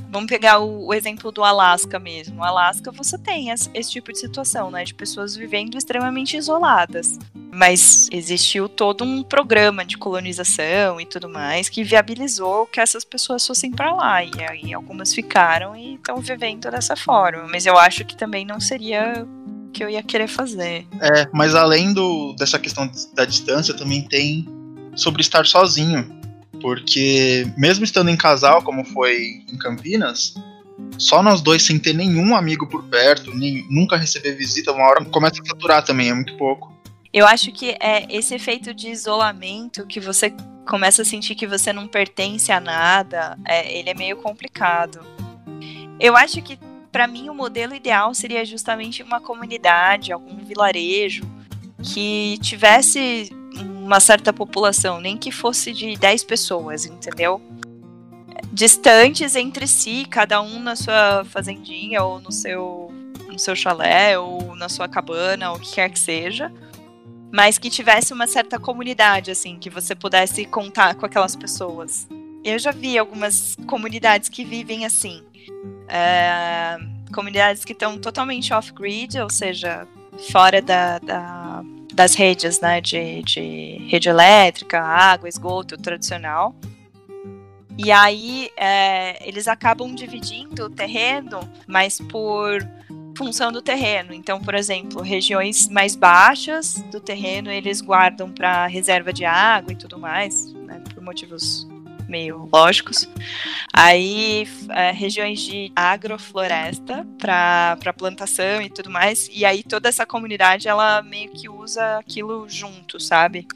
[0.09, 2.35] vamos pegar o, o, exemplo do Alasca mesmo.
[2.35, 4.83] No Alasca você tem esse, esse tipo de situação, né?
[4.83, 7.17] De pessoas vivendo extremamente isoladas.
[7.51, 13.45] Mas existiu todo um programa de colonização e tudo mais que viabilizou que essas pessoas
[13.47, 14.23] fossem para lá.
[14.23, 17.47] E aí algumas ficaram e estão vivendo dessa forma.
[17.49, 19.25] Mas eu acho que também não seria
[19.73, 20.85] que eu ia querer fazer.
[21.01, 24.47] É, mas além do, dessa questão da distância, também tem
[24.95, 26.21] sobre estar sozinho.
[26.61, 30.35] Porque mesmo estando em casal, como foi em Campinas,
[30.97, 35.03] só nós dois sem ter nenhum amigo por perto, nem, nunca receber visita, uma hora
[35.05, 36.71] começa a saturar também, é muito pouco.
[37.11, 40.33] Eu acho que é esse efeito de isolamento que você
[40.67, 45.05] começa a sentir que você não pertence a nada, é, ele é meio complicado.
[45.99, 46.57] Eu acho que
[46.93, 51.23] para mim o modelo ideal seria justamente uma comunidade, algum vilarejo
[51.81, 57.41] que tivesse uma certa população, nem que fosse de 10 pessoas, entendeu?
[58.53, 62.93] Distantes entre si, cada um na sua fazendinha ou no seu
[63.27, 66.51] no seu chalé ou na sua cabana, ou o que quer que seja
[67.33, 72.07] mas que tivesse uma certa comunidade, assim, que você pudesse contar com aquelas pessoas.
[72.43, 75.23] Eu já vi algumas comunidades que vivem assim.
[75.95, 76.75] É,
[77.13, 79.87] comunidades que estão totalmente off-grid, ou seja,
[80.31, 86.55] fora da, da, das redes, né, de, de rede elétrica, água, esgoto tradicional.
[87.77, 92.67] E aí é, eles acabam dividindo o terreno, mas por
[93.15, 94.13] função do terreno.
[94.13, 99.75] Então, por exemplo, regiões mais baixas do terreno eles guardam para reserva de água e
[99.75, 101.67] tudo mais, né, por motivos
[102.13, 103.09] meio lógicos.
[103.73, 109.27] Aí, é, regiões de agrofloresta para plantação e tudo mais.
[109.33, 113.47] E aí, toda essa comunidade ela meio que usa aquilo junto, sabe?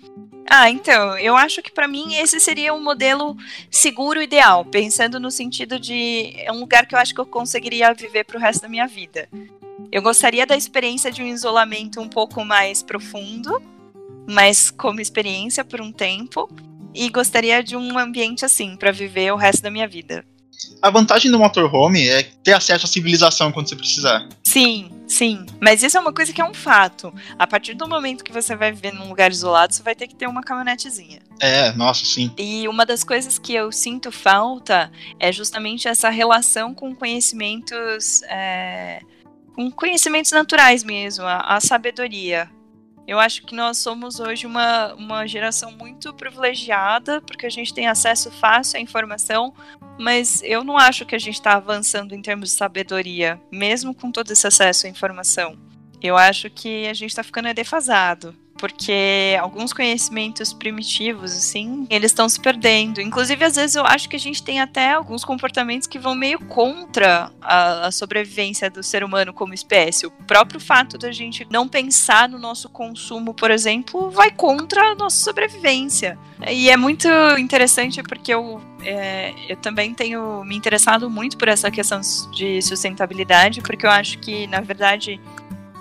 [0.49, 3.35] Ah, então, eu acho que para mim esse seria um modelo
[3.69, 7.93] seguro ideal, pensando no sentido de é um lugar que eu acho que eu conseguiria
[7.93, 9.29] viver pro resto da minha vida.
[9.91, 13.61] Eu gostaria da experiência de um isolamento um pouco mais profundo,
[14.25, 16.49] mas como experiência por um tempo,
[16.97, 20.25] e gostaria de um ambiente assim para viver o resto da minha vida.
[20.81, 24.27] A vantagem do motorhome é ter acesso à civilização quando você precisar.
[24.43, 25.45] Sim, sim.
[25.61, 27.13] Mas isso é uma coisa que é um fato.
[27.37, 30.15] A partir do momento que você vai viver num lugar isolado, você vai ter que
[30.15, 31.19] ter uma caminhonetezinha.
[31.39, 32.31] É, nossa, sim.
[32.37, 38.23] E uma das coisas que eu sinto falta é justamente essa relação com conhecimentos.
[38.23, 39.01] É,
[39.53, 42.49] com conhecimentos naturais mesmo, a, a sabedoria.
[43.07, 47.87] Eu acho que nós somos hoje uma, uma geração muito privilegiada, porque a gente tem
[47.87, 49.53] acesso fácil à informação,
[49.97, 54.11] mas eu não acho que a gente está avançando em termos de sabedoria, mesmo com
[54.11, 55.57] todo esse acesso à informação.
[56.01, 62.27] Eu acho que a gente está ficando defasado porque alguns conhecimentos primitivos, assim, eles estão
[62.27, 62.99] se perdendo.
[62.99, 66.39] Inclusive, às vezes eu acho que a gente tem até alguns comportamentos que vão meio
[66.39, 70.05] contra a, a sobrevivência do ser humano como espécie.
[70.05, 74.95] O próprio fato da gente não pensar no nosso consumo, por exemplo, vai contra a
[74.95, 76.17] nossa sobrevivência.
[76.49, 81.69] E é muito interessante porque eu é, eu também tenho me interessado muito por essa
[81.71, 81.99] questão
[82.31, 85.19] de sustentabilidade, porque eu acho que, na verdade,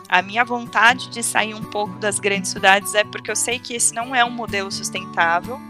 [0.09, 3.75] a minha vontade de sair um pouco das grandes cidades é porque eu sei que
[3.75, 5.61] esse não é um modelo sustentável.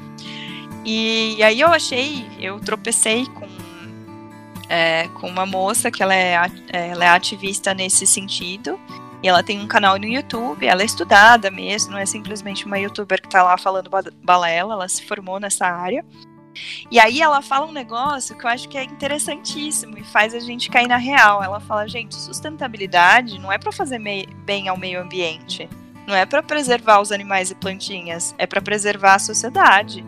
[0.84, 3.48] E, aí eu achei, eu tropecei com,
[4.68, 6.34] é, com uma moça que ela é,
[6.68, 8.78] ela é ativista nesse sentido.
[9.22, 12.78] E ela tem um canal no YouTube, ela é estudada mesmo, não é simplesmente uma
[12.78, 13.90] youtuber que está lá falando
[14.22, 16.04] balela, ela se formou nessa área.
[16.90, 20.40] E aí ela fala um negócio que eu acho que é interessantíssimo e faz a
[20.40, 21.42] gente cair na real.
[21.42, 24.00] Ela fala, gente, sustentabilidade não é para fazer
[24.44, 25.68] bem ao meio ambiente.
[26.06, 30.04] Não é para preservar os animais e plantinhas, é para preservar a sociedade.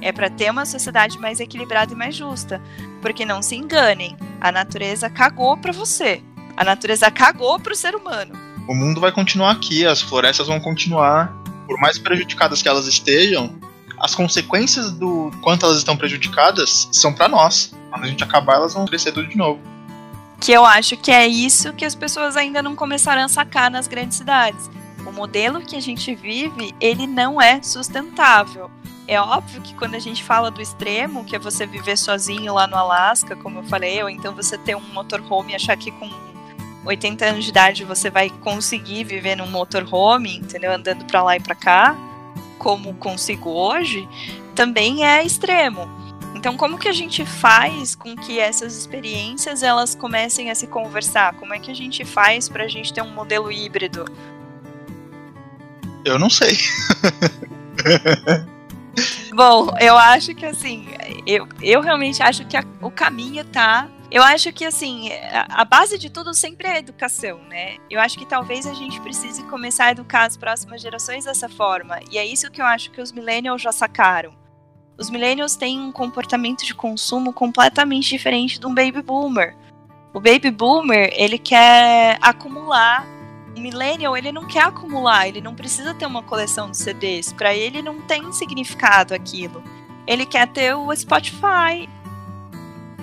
[0.00, 2.60] É para ter uma sociedade mais equilibrada e mais justa.
[3.00, 6.22] Porque não se enganem, a natureza cagou para você.
[6.56, 8.34] A natureza cagou para o ser humano.
[8.68, 11.32] O mundo vai continuar aqui, as florestas vão continuar,
[11.66, 13.58] por mais prejudicadas que elas estejam,
[13.98, 17.72] as consequências do quanto elas estão prejudicadas são para nós.
[17.90, 19.60] Quando a gente acabar, elas vão crescer tudo de novo.
[20.40, 23.86] Que eu acho que é isso que as pessoas ainda não começaram a sacar nas
[23.86, 24.70] grandes cidades.
[25.06, 28.68] o modelo que a gente vive, ele não é sustentável.
[29.06, 32.66] É óbvio que quando a gente fala do extremo, que é você viver sozinho lá
[32.66, 36.10] no Alasca, como eu falei, ou então você ter um motorhome e achar que com
[36.84, 40.72] 80 anos de idade você vai conseguir viver num motorhome, entendeu?
[40.72, 41.96] Andando para lá e para cá,
[42.58, 44.08] como consigo hoje,
[44.54, 45.88] também é extremo.
[46.34, 51.34] Então, como que a gente faz com que essas experiências elas comecem a se conversar?
[51.34, 54.04] Como é que a gente faz para a gente ter um modelo híbrido?
[56.04, 56.56] Eu não sei.
[59.34, 60.86] Bom, eu acho que assim,
[61.26, 63.88] eu, eu realmente acho que a, o caminho tá.
[64.16, 65.10] Eu acho que assim,
[65.46, 67.76] a, base de tudo sempre é a educação, né?
[67.90, 72.00] Eu acho que talvez a gente precise começar a educar as próximas gerações dessa forma.
[72.10, 74.32] E é isso que eu acho que os millennials já sacaram.
[74.96, 79.54] Os millennials têm um comportamento de consumo completamente diferente de um baby boomer.
[80.14, 83.06] O baby boomer, ele quer acumular
[83.54, 87.34] o millennial, ele não quer acumular, ele não precisa ter uma coleção de CDs.
[87.34, 89.62] Para ele não tem significado aquilo.
[90.06, 91.86] Ele quer ter o Spotify.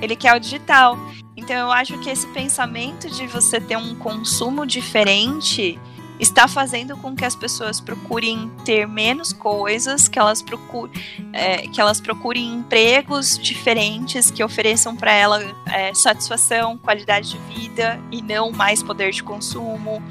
[0.02, 0.98] Ele quer o digital.
[1.36, 5.80] Então eu acho que esse pensamento de você ter um consumo diferente
[6.20, 10.94] está fazendo com que as pessoas procurem ter menos coisas, que elas procurem,
[11.34, 18.00] é, que elas procurem empregos diferentes que ofereçam para ela é, satisfação, qualidade de vida
[18.12, 20.02] e não mais poder de consumo,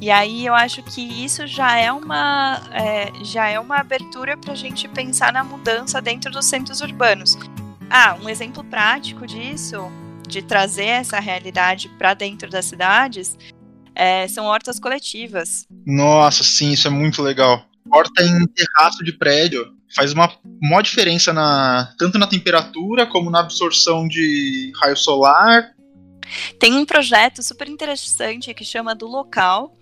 [0.00, 4.54] e aí eu acho que isso já é uma, é, já é uma abertura para
[4.54, 7.36] a gente pensar na mudança dentro dos centros urbanos.
[7.90, 9.76] Ah, um exemplo prático disso,
[10.28, 13.36] de trazer essa realidade para dentro das cidades,
[13.96, 15.66] é, são hortas coletivas.
[15.84, 17.66] Nossa, sim, isso é muito legal.
[17.92, 23.40] Horta em terraço de prédio faz uma maior diferença na, tanto na temperatura como na
[23.40, 25.74] absorção de raio solar.
[26.60, 29.76] Tem um projeto super interessante que chama do local,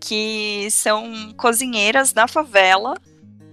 [0.00, 2.94] que são cozinheiras na favela.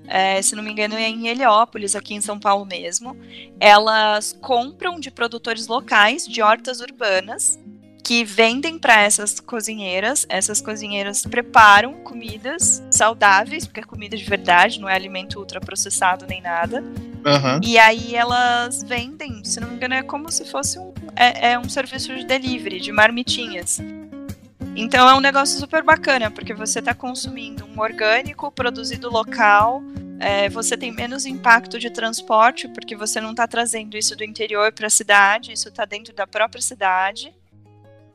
[0.07, 3.15] É, se não me engano, é em Heliópolis, aqui em São Paulo mesmo.
[3.59, 7.59] Elas compram de produtores locais de hortas urbanas
[8.07, 10.25] que vendem para essas cozinheiras.
[10.29, 16.41] Essas cozinheiras preparam comidas saudáveis, porque é comida de verdade, não é alimento ultraprocessado nem
[16.41, 16.81] nada.
[16.81, 17.59] Uhum.
[17.61, 21.59] E aí elas vendem, se não me engano, é como se fosse um, é, é
[21.59, 23.81] um serviço de delivery, de marmitinhas.
[24.79, 29.81] Então é um negócio super bacana, porque você está consumindo um orgânico produzido local,
[30.19, 34.71] é, você tem menos impacto de transporte, porque você não está trazendo isso do interior
[34.71, 37.33] para a cidade, isso está dentro da própria cidade.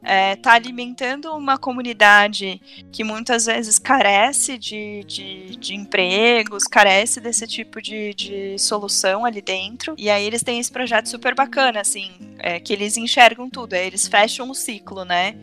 [0.03, 2.61] Está é, tá alimentando uma comunidade
[2.93, 9.43] que muitas vezes carece de, de, de empregos, carece desse tipo de, de, solução ali
[9.43, 9.97] dentro.
[9.99, 14.07] E aí eles têm esse projeto super bacana, assim, é, que eles enxergam tudo, eles
[14.07, 15.37] fecham o ciclo, né?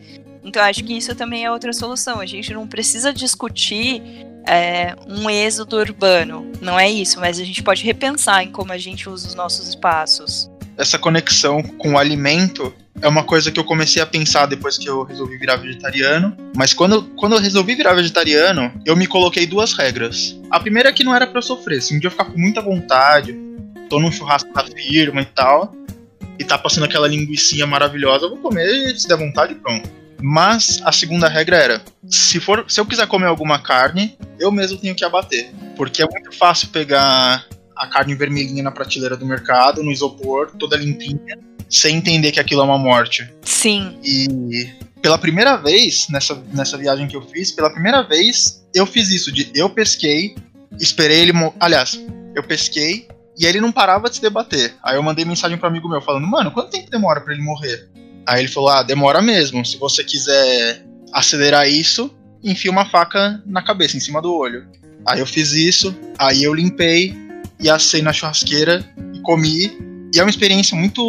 [0.44, 2.20] Então acho que isso também é outra solução.
[2.20, 4.02] A gente não precisa discutir
[4.46, 8.78] é, um êxodo urbano, não é isso, mas a gente pode repensar em como a
[8.78, 10.50] gente usa os nossos espaços.
[10.76, 12.72] Essa conexão com o alimento
[13.02, 16.36] é uma coisa que eu comecei a pensar depois que eu resolvi virar vegetariano.
[16.56, 20.38] Mas quando, quando eu resolvi virar vegetariano, eu me coloquei duas regras.
[20.50, 21.82] A primeira é que não era para eu sofrer.
[21.82, 23.36] Se um dia eu ficar com muita vontade,
[23.88, 25.74] tô num churrasco da firma e tal,
[26.38, 29.88] e tá passando aquela linguiça maravilhosa, eu vou comer se der vontade pronto.
[30.22, 34.78] Mas a segunda regra era: se, for, se eu quiser comer alguma carne, eu mesmo
[34.78, 35.50] tenho que abater.
[35.76, 40.76] Porque é muito fácil pegar a carne vermelhinha na prateleira do mercado, no isopor, toda
[40.76, 43.32] limpinha, sem entender que aquilo é uma morte.
[43.42, 43.98] Sim.
[44.04, 44.68] E
[45.00, 49.32] pela primeira vez, nessa, nessa viagem que eu fiz, pela primeira vez, eu fiz isso
[49.32, 50.34] de eu pesquei,
[50.78, 51.32] esperei ele.
[51.58, 51.98] Aliás,
[52.34, 54.74] eu pesquei e ele não parava de se debater.
[54.82, 57.88] Aí eu mandei mensagem para amigo meu falando: "Mano, quanto tempo demora para ele morrer?"
[58.30, 59.66] Aí ele falou: Ah, demora mesmo.
[59.66, 62.14] Se você quiser acelerar isso,
[62.44, 64.68] enfia uma faca na cabeça, em cima do olho.
[65.04, 67.12] Aí eu fiz isso, aí eu limpei
[67.58, 69.76] e assei na churrasqueira e comi.
[70.14, 71.02] E é uma experiência muito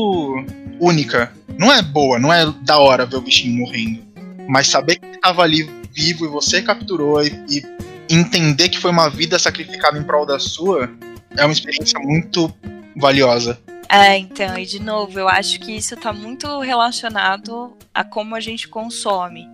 [0.79, 1.31] única.
[1.59, 4.01] Não é boa, não é da hora ver o bichinho morrendo.
[4.47, 7.63] Mas saber que estava ali vivo e você capturou e, e
[8.09, 10.89] entender que foi uma vida sacrificada em prol da sua
[11.37, 12.51] é uma experiência muito
[12.95, 13.59] valiosa.
[13.93, 18.39] É, então, e de novo, eu acho que isso está muito relacionado a como a
[18.39, 19.49] gente consome.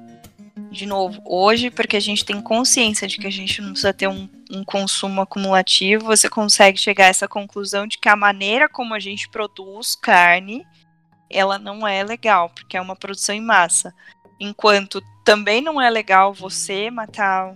[0.69, 4.08] De novo, hoje, porque a gente tem consciência de que a gente não precisa ter
[4.08, 8.93] um, um consumo acumulativo, você consegue chegar a essa conclusão de que a maneira como
[8.93, 10.63] a gente produz carne,
[11.32, 13.91] ela não é legal, porque é uma produção em massa.
[14.39, 17.55] Enquanto também não é legal você matar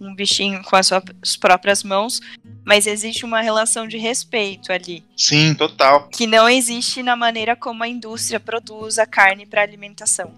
[0.00, 2.20] um bichinho com as suas próprias mãos,
[2.66, 5.04] mas existe uma relação de respeito ali.
[5.16, 6.08] Sim, total.
[6.08, 10.34] Que não existe na maneira como a indústria produz a carne para alimentação.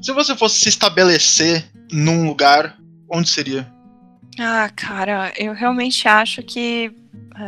[0.00, 2.78] Se você fosse se estabelecer num lugar,
[3.10, 3.70] onde seria?
[4.38, 6.90] Ah, cara, eu realmente acho que.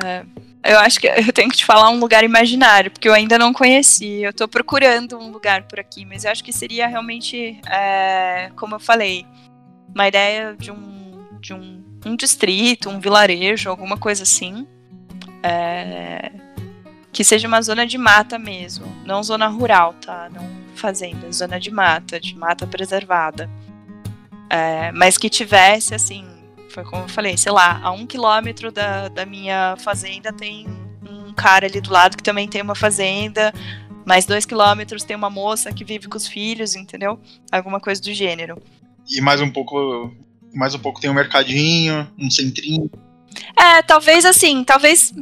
[0.05, 0.25] É,
[0.64, 3.55] eu acho que eu tenho que te falar um lugar imaginário, porque eu ainda não
[3.55, 4.23] conheci.
[4.23, 8.75] Eu tô procurando um lugar por aqui, mas eu acho que seria realmente, é, como
[8.75, 9.25] eu falei,
[9.95, 14.66] uma ideia de um, de um, um distrito, um vilarejo, alguma coisa assim.
[15.42, 16.32] É,
[17.12, 20.28] que seja uma zona de mata mesmo, não zona rural, tá?
[20.32, 23.51] Não fazenda, zona de mata, de mata preservada.
[24.49, 26.24] É, mas que tivesse, assim,
[26.70, 30.66] foi como eu falei, sei lá, a um quilômetro da, da minha fazenda tem
[31.03, 33.53] um cara ali do lado que também tem uma fazenda,
[34.07, 37.18] mais dois quilômetros tem uma moça que vive com os filhos, entendeu?
[37.51, 38.62] Alguma coisa do gênero.
[39.11, 40.12] E mais um pouco,
[40.55, 42.90] mais um pouco tem um mercadinho, um centrinho.
[43.57, 45.12] É, talvez assim, talvez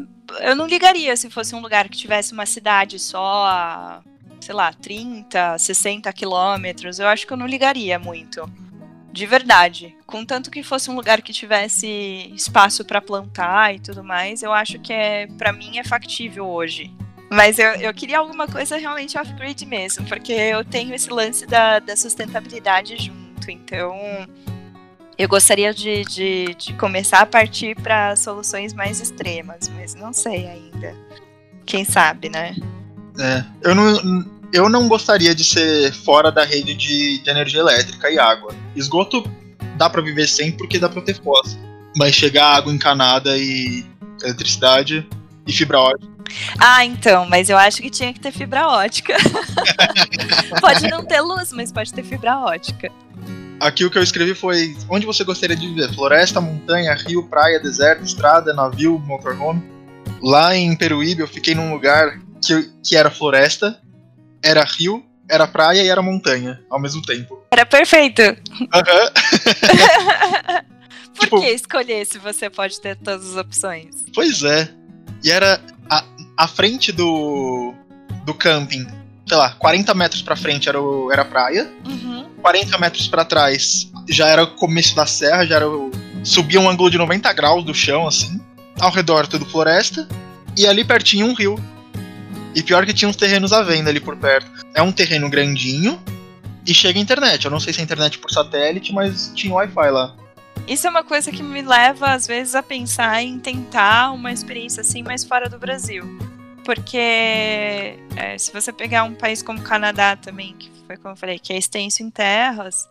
[0.40, 4.02] eu não ligaria se fosse um lugar que tivesse uma cidade só a,
[4.40, 6.98] sei lá, 30, 60 quilômetros.
[6.98, 8.48] Eu acho que eu não ligaria muito.
[9.12, 9.96] De verdade.
[10.06, 14.78] Contanto que fosse um lugar que tivesse espaço para plantar e tudo mais, eu acho
[14.78, 16.92] que é, para mim é factível hoje.
[17.30, 21.78] Mas eu, eu queria alguma coisa realmente off-grid mesmo, porque eu tenho esse lance da,
[21.78, 23.50] da sustentabilidade junto.
[23.50, 23.96] Então,
[25.18, 30.46] eu gostaria de, de, de começar a partir para soluções mais extremas, mas não sei
[30.46, 30.94] ainda.
[31.64, 32.54] Quem sabe, né?
[33.18, 38.10] É, eu não, eu não gostaria de ser fora da rede de, de energia elétrica
[38.10, 38.54] e água.
[38.74, 39.24] Esgoto
[39.76, 41.58] dá para viver sem porque dá para ter fossa.
[41.96, 43.84] Mas chegar água encanada e
[44.22, 45.08] eletricidade
[45.46, 46.16] e fibra ótica.
[46.58, 49.16] Ah, então, mas eu acho que tinha que ter fibra ótica.
[50.60, 52.92] pode não ter luz, mas pode ter fibra ótica.
[53.60, 55.92] Aqui o que eu escrevi foi: onde você gostaria de viver?
[55.94, 59.62] Floresta, montanha, rio, praia, deserto, estrada, navio, motorhome.
[60.22, 63.80] Lá em Peruíbe eu fiquei num lugar que, que era floresta,
[64.42, 67.42] era rio, era praia e era montanha ao mesmo tempo.
[67.50, 68.22] Era perfeito.
[68.22, 68.68] Uhum.
[71.16, 74.04] Por tipo, que escolher se você pode ter todas as opções?
[74.14, 74.68] Pois é.
[75.24, 76.04] E era a,
[76.36, 77.72] a frente do,
[78.24, 78.86] do camping,
[79.26, 81.72] sei lá, 40 metros pra frente era, o, era a praia.
[81.86, 82.15] Uhum.
[82.46, 85.90] 40 metros para trás já era o começo da serra, já era o,
[86.22, 88.40] subia um ângulo de 90 graus do chão, assim.
[88.78, 90.06] Ao redor tudo floresta.
[90.56, 91.58] E ali pertinho um rio.
[92.54, 94.48] E pior que tinha uns terrenos à venda ali por perto.
[94.72, 96.00] É um terreno grandinho
[96.64, 97.44] e chega a internet.
[97.44, 100.14] Eu não sei se é internet por satélite, mas tinha Wi-Fi lá.
[100.68, 104.82] Isso é uma coisa que me leva, às vezes, a pensar em tentar uma experiência
[104.82, 106.04] assim mais fora do Brasil.
[106.64, 111.16] Porque é, se você pegar um país como o Canadá também, que foi como eu
[111.16, 112.88] falei, que é extenso em terras,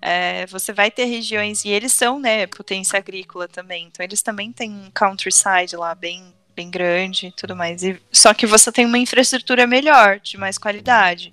[0.00, 4.52] é, você vai ter regiões, e eles são, né, potência agrícola também, então eles também
[4.52, 6.24] têm um countryside lá bem,
[6.54, 7.82] bem grande e tudo mais.
[7.82, 11.32] E, só que você tem uma infraestrutura melhor, de mais qualidade.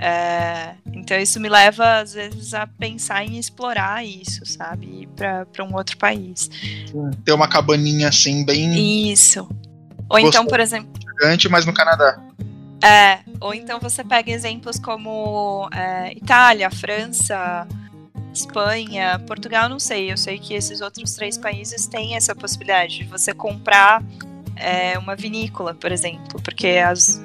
[0.00, 5.02] É, então isso me leva, às vezes, a pensar em explorar isso, sabe?
[5.02, 6.48] Ir para um outro país.
[7.24, 9.10] Ter uma cabaninha assim, bem.
[9.10, 9.48] Isso.
[10.08, 10.92] Ou então, por exemplo.
[11.00, 12.18] Gigante, mas no Canadá.
[12.84, 17.66] É, ou então você pega exemplos como é, Itália, França,
[18.32, 20.12] Espanha, Portugal, não sei.
[20.12, 24.02] Eu sei que esses outros três países têm essa possibilidade de você comprar
[24.54, 27.20] é, uma vinícola, por exemplo, porque as,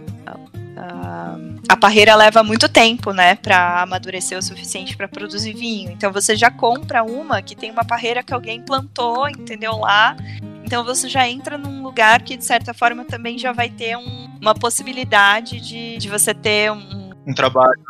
[0.75, 1.37] a,
[1.69, 5.91] a parreira leva muito tempo, né, para amadurecer o suficiente para produzir vinho.
[5.91, 10.15] Então você já compra uma que tem uma parreira que alguém plantou, entendeu lá,
[10.63, 14.29] então você já entra num lugar que, de certa forma, também já vai ter um,
[14.41, 17.11] uma possibilidade de, de você ter um.
[17.27, 17.83] Um trabalho.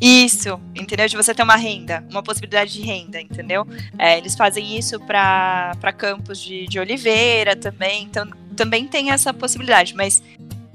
[0.00, 1.06] Isso, entendeu?
[1.06, 3.66] De você ter uma renda, uma possibilidade de renda, entendeu?
[3.98, 8.26] É, eles fazem isso para campos de, de oliveira também, então
[8.56, 10.22] também tem essa possibilidade, mas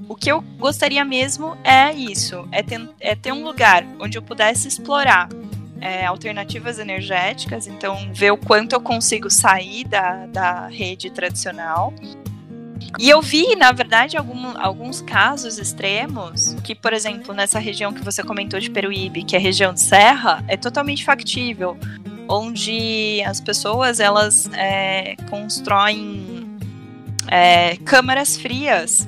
[0.08, 4.22] o que eu gostaria mesmo é isso: é ter, é ter um lugar onde eu
[4.22, 5.28] pudesse explorar
[5.80, 11.92] é, alternativas energéticas, então ver o quanto eu consigo sair da, da rede tradicional.
[12.98, 18.02] E eu vi, na verdade, algum, alguns casos extremos que, por exemplo, nessa região que
[18.02, 21.76] você comentou de Peruíbe, que é a região de serra, é totalmente factível,
[22.28, 26.56] onde as pessoas elas é, constroem
[27.28, 29.06] é, câmaras frias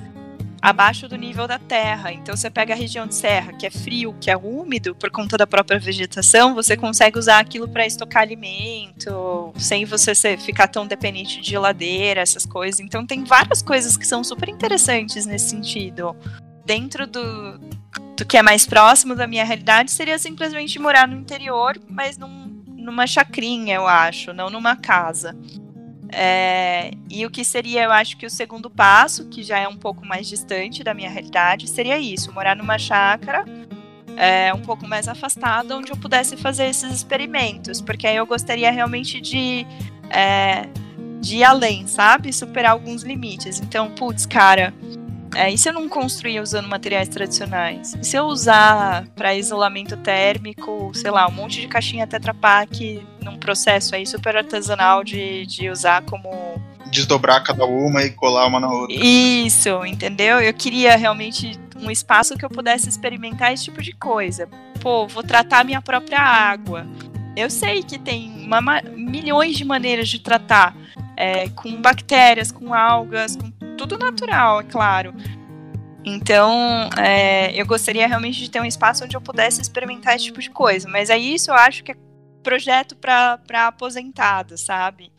[0.61, 2.13] abaixo do nível da terra.
[2.13, 5.37] Então você pega a região de serra, que é frio, que é úmido por conta
[5.37, 10.87] da própria vegetação, você consegue usar aquilo para estocar alimento, sem você ser, ficar tão
[10.87, 12.81] dependente de geladeira, essas coisas.
[12.81, 16.15] Então tem várias coisas que são super interessantes nesse sentido.
[16.65, 17.59] Dentro do,
[18.17, 22.63] do que é mais próximo da minha realidade seria simplesmente morar no interior, mas num,
[22.67, 25.35] numa chacrinha, eu acho, não numa casa.
[26.13, 29.77] É, e o que seria, eu acho que o segundo passo, que já é um
[29.77, 33.45] pouco mais distante da minha realidade, seria isso: morar numa chácara
[34.17, 38.71] é, um pouco mais afastada, onde eu pudesse fazer esses experimentos, porque aí eu gostaria
[38.71, 39.67] realmente de,
[40.11, 40.69] é,
[41.21, 42.33] de ir além, sabe?
[42.33, 43.61] Superar alguns limites.
[43.61, 44.75] Então, putz, cara,
[45.35, 47.95] é, e se eu não construir usando materiais tradicionais?
[47.95, 53.07] E se eu usar para isolamento térmico, sei lá, um monte de caixinha Tetra Pak
[53.23, 56.31] num processo aí super artesanal de, de usar como.
[56.91, 58.97] Desdobrar cada uma e colar uma na outra.
[58.97, 60.41] Isso, entendeu?
[60.41, 64.49] Eu queria realmente um espaço que eu pudesse experimentar esse tipo de coisa.
[64.81, 66.85] Pô, vou tratar minha própria água.
[67.37, 70.77] Eu sei que tem uma, milhões de maneiras de tratar,
[71.17, 73.51] é, com bactérias, com algas, com
[73.87, 75.15] tudo natural, é claro.
[76.05, 80.41] Então, é, eu gostaria realmente de ter um espaço onde eu pudesse experimentar esse tipo
[80.41, 80.89] de coisa.
[80.89, 81.97] Mas aí isso eu acho que é
[82.43, 85.13] projeto para aposentado, sabe?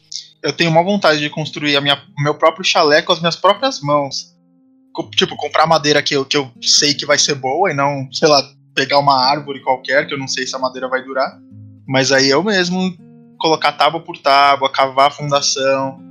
[0.44, 3.80] Eu tenho uma vontade de construir a minha, meu próprio chalé com as minhas próprias
[3.82, 4.36] mãos.
[5.16, 8.28] Tipo, comprar madeira que eu, que eu sei que vai ser boa e não, sei
[8.28, 8.44] lá,
[8.76, 11.40] pegar uma árvore qualquer, que eu não sei se a madeira vai durar.
[11.88, 12.96] Mas aí eu mesmo
[13.40, 16.11] colocar tábua por tábua, cavar a fundação,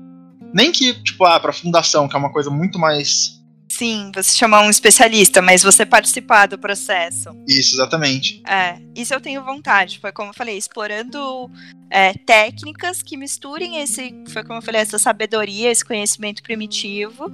[0.53, 3.41] nem que, tipo, ah, pra fundação, que é uma coisa muito mais.
[3.69, 7.31] Sim, você chamar um especialista, mas você participar do processo.
[7.47, 8.43] Isso, exatamente.
[8.47, 10.01] É, isso eu tenho vontade.
[10.01, 11.51] Foi como eu falei, explorando
[11.89, 17.31] é, técnicas que misturem esse, foi como eu falei, essa sabedoria, esse conhecimento primitivo,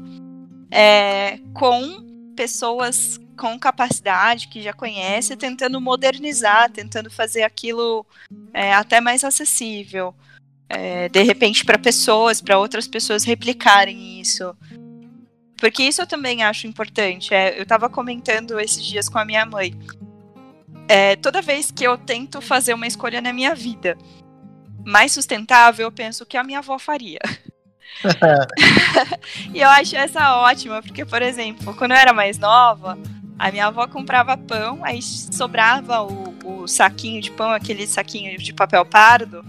[0.71, 2.05] é, com
[2.37, 8.05] pessoas com capacidade, que já conhece, tentando modernizar, tentando fazer aquilo
[8.53, 10.15] é, até mais acessível
[10.69, 14.55] é, de repente para pessoas, para outras pessoas replicarem isso.
[15.59, 17.33] Porque isso eu também acho importante.
[17.33, 19.75] É, eu estava comentando esses dias com a minha mãe.
[20.89, 23.97] É, toda vez que eu tento fazer uma escolha na minha vida
[24.85, 27.19] mais sustentável, eu penso que a minha avó faria.
[29.53, 32.97] e eu acho essa ótima, porque, por exemplo, quando eu era mais nova,
[33.39, 38.53] a minha avó comprava pão, aí sobrava o, o saquinho de pão, aquele saquinho de
[38.53, 39.45] papel pardo,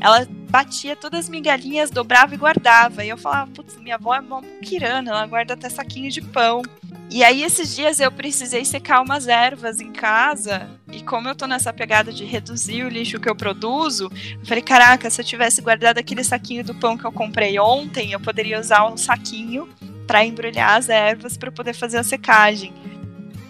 [0.00, 3.04] ela batia todas as migalhinhas, dobrava e guardava.
[3.04, 6.62] E eu falava, putz, minha avó é uma muquirana, ela guarda até saquinho de pão.
[7.10, 10.68] E aí, esses dias eu precisei secar umas ervas em casa.
[10.92, 14.62] E como eu tô nessa pegada de reduzir o lixo que eu produzo, eu falei:
[14.62, 18.60] caraca, se eu tivesse guardado aquele saquinho do pão que eu comprei ontem, eu poderia
[18.60, 19.68] usar um saquinho
[20.06, 22.74] para embrulhar as ervas para poder fazer a secagem.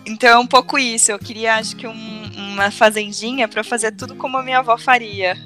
[0.07, 1.11] Então é um pouco isso.
[1.11, 5.37] Eu queria, acho que, um, uma fazendinha para fazer tudo como a minha avó faria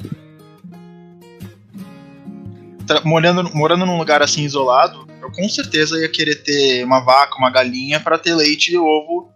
[3.05, 7.51] morando, morando num lugar assim isolado, eu com certeza ia querer ter uma vaca, uma
[7.51, 9.30] galinha para ter leite e ovo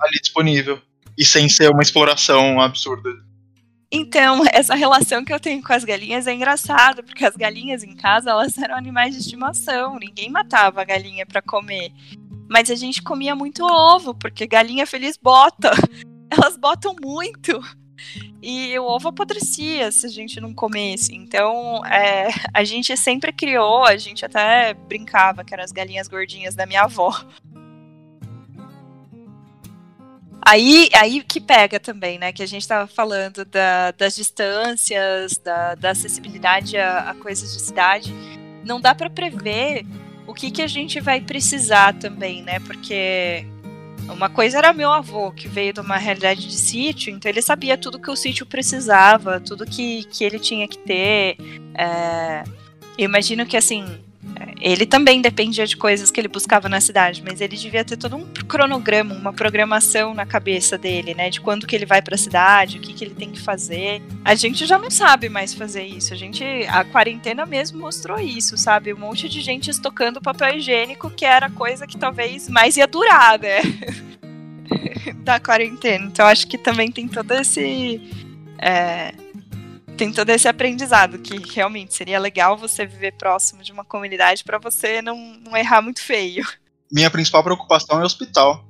[0.00, 0.80] ali disponível.
[1.16, 3.10] E sem ser uma exploração absurda.
[3.90, 7.96] Então, essa relação que eu tenho com as galinhas é engraçada, porque as galinhas em
[7.96, 11.92] casa, elas eram animais de estimação, ninguém matava a galinha para comer.
[12.48, 15.70] Mas a gente comia muito ovo, porque galinha feliz bota.
[16.30, 17.58] Elas botam muito
[18.42, 21.14] e o ovo apodrecia se a gente não comesse.
[21.14, 26.54] Então, é, a gente sempre criou, a gente até brincava que eram as galinhas gordinhas
[26.54, 27.12] da minha avó.
[30.50, 32.32] Aí, aí que pega também, né?
[32.32, 37.60] Que a gente estava falando da, das distâncias, da, da acessibilidade a, a, coisas de
[37.60, 38.14] cidade.
[38.64, 39.84] Não dá para prever
[40.26, 42.60] o que, que a gente vai precisar também, né?
[42.60, 43.46] Porque
[44.08, 47.76] uma coisa era meu avô, que veio de uma realidade de sítio, então ele sabia
[47.76, 51.36] tudo que o sítio precisava, tudo que, que ele tinha que ter.
[51.74, 52.44] É,
[52.96, 53.84] eu imagino que, assim,
[54.60, 58.16] ele também dependia de coisas que ele buscava na cidade, mas ele devia ter todo
[58.16, 61.30] um cronograma, uma programação na cabeça dele, né?
[61.30, 64.02] De quando que ele vai para a cidade, o que, que ele tem que fazer.
[64.24, 66.12] A gente já não sabe mais fazer isso.
[66.12, 68.92] A gente, a quarentena mesmo mostrou isso, sabe?
[68.92, 73.38] Um monte de gente estocando papel higiênico, que era coisa que talvez mais ia durar,
[73.38, 73.60] né?
[75.22, 76.06] da quarentena.
[76.06, 78.00] Então acho que também tem todo esse.
[78.58, 79.14] É,
[79.98, 84.56] tem todo esse aprendizado que realmente seria legal você viver próximo de uma comunidade para
[84.56, 86.46] você não, não errar muito feio.
[86.90, 88.64] Minha principal preocupação é o hospital.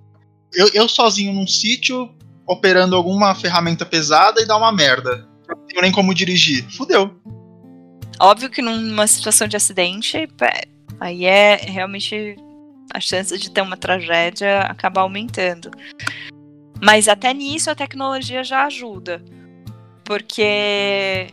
[0.55, 2.11] Eu, eu sozinho num sítio,
[2.47, 5.29] operando alguma ferramenta pesada e dá uma merda.
[5.47, 6.64] Não tenho nem como dirigir.
[6.74, 7.14] Fudeu.
[8.18, 10.26] Óbvio que numa situação de acidente,
[10.99, 12.37] aí é realmente
[12.93, 15.70] a chance de ter uma tragédia acaba aumentando.
[16.83, 19.22] Mas até nisso a tecnologia já ajuda.
[20.09, 21.27] Porque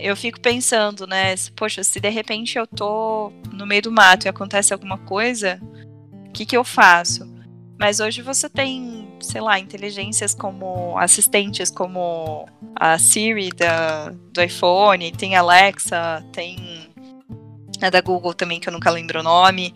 [0.00, 1.34] eu fico pensando, né?
[1.56, 5.60] Poxa, se de repente eu tô no meio do mato e acontece alguma coisa,
[6.28, 7.28] o que, que eu faço?
[7.76, 12.46] Mas hoje você tem, sei lá, inteligências como assistentes como
[12.76, 16.56] a Siri da, do iPhone, tem Alexa, tem
[17.82, 19.74] a da Google também, que eu nunca lembro o nome.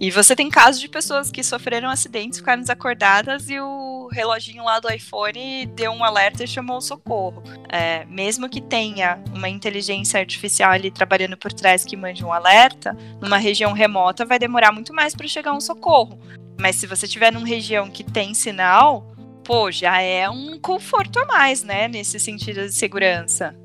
[0.00, 4.78] E você tem casos de pessoas que sofreram acidentes, ficaram desacordadas e o reloginho lá
[4.78, 7.42] do iPhone deu um alerta e chamou o socorro.
[7.68, 12.96] É, mesmo que tenha uma inteligência artificial ali trabalhando por trás que mande um alerta,
[13.20, 16.16] numa região remota vai demorar muito mais para chegar um socorro.
[16.60, 21.26] Mas se você tiver numa região que tem sinal, pô, já é um conforto a
[21.26, 23.56] mais, né, nesse sentido de segurança.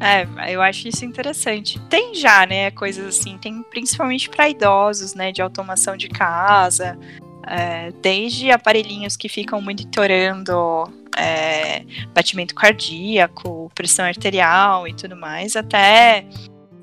[0.00, 1.78] É, eu acho isso interessante.
[1.88, 6.98] Tem já, né, coisas assim, tem principalmente para idosos, né, de automação de casa,
[7.46, 10.84] é, desde aparelhinhos que ficam monitorando
[11.16, 11.84] é,
[12.14, 16.24] batimento cardíaco, pressão arterial e tudo mais, até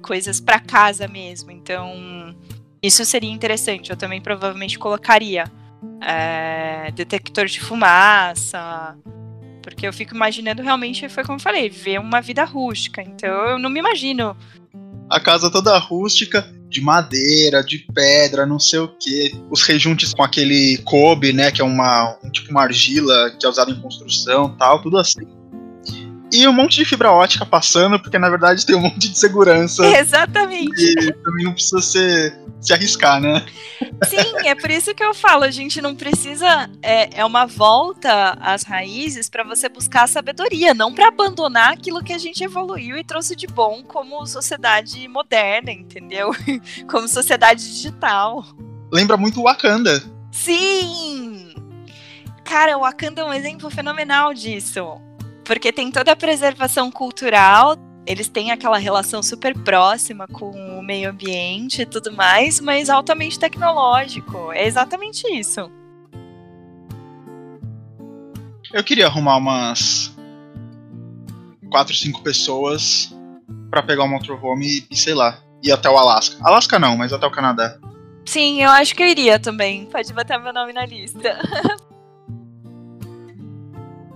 [0.01, 1.51] coisas para casa mesmo.
[1.51, 2.35] Então,
[2.81, 3.91] isso seria interessante.
[3.91, 5.45] Eu também provavelmente colocaria
[6.01, 8.97] é, detector de fumaça,
[9.65, 13.01] porque eu fico imaginando realmente, foi como eu falei, ver uma vida rústica.
[13.01, 14.37] Então eu não me imagino.
[15.09, 19.33] A casa toda rústica, de madeira, de pedra, não sei o que.
[19.49, 21.51] Os rejuntes com aquele cobre, né?
[21.51, 25.25] Que é uma, um, tipo uma argila que é usada em construção tal, tudo assim.
[26.31, 29.85] E um monte de fibra ótica passando, porque na verdade tem um monte de segurança.
[29.97, 30.81] Exatamente.
[30.81, 33.45] E também não precisa ser se arriscar, né?
[34.09, 36.69] Sim, é por isso que eu falo, a gente não precisa.
[36.81, 42.03] É, é uma volta às raízes para você buscar a sabedoria, não para abandonar aquilo
[42.03, 46.31] que a gente evoluiu e trouxe de bom como sociedade moderna, entendeu?
[46.89, 48.45] Como sociedade digital.
[48.91, 50.03] Lembra muito o Wakanda.
[50.31, 51.53] Sim!
[52.43, 54.85] Cara, o Wakanda é um exemplo fenomenal disso.
[55.45, 61.09] Porque tem toda a preservação cultural, eles têm aquela relação super próxima com o meio
[61.09, 64.51] ambiente e tudo mais, mas altamente tecnológico.
[64.51, 65.71] É exatamente isso.
[68.73, 70.13] Eu queria arrumar umas
[71.69, 73.15] quatro, cinco pessoas
[73.69, 76.37] para pegar um motorhome e, e, sei lá, ir até o Alasca.
[76.43, 77.77] Alasca não, mas até o Canadá.
[78.25, 79.85] Sim, eu acho que eu iria também.
[79.85, 81.39] Pode botar meu nome na lista.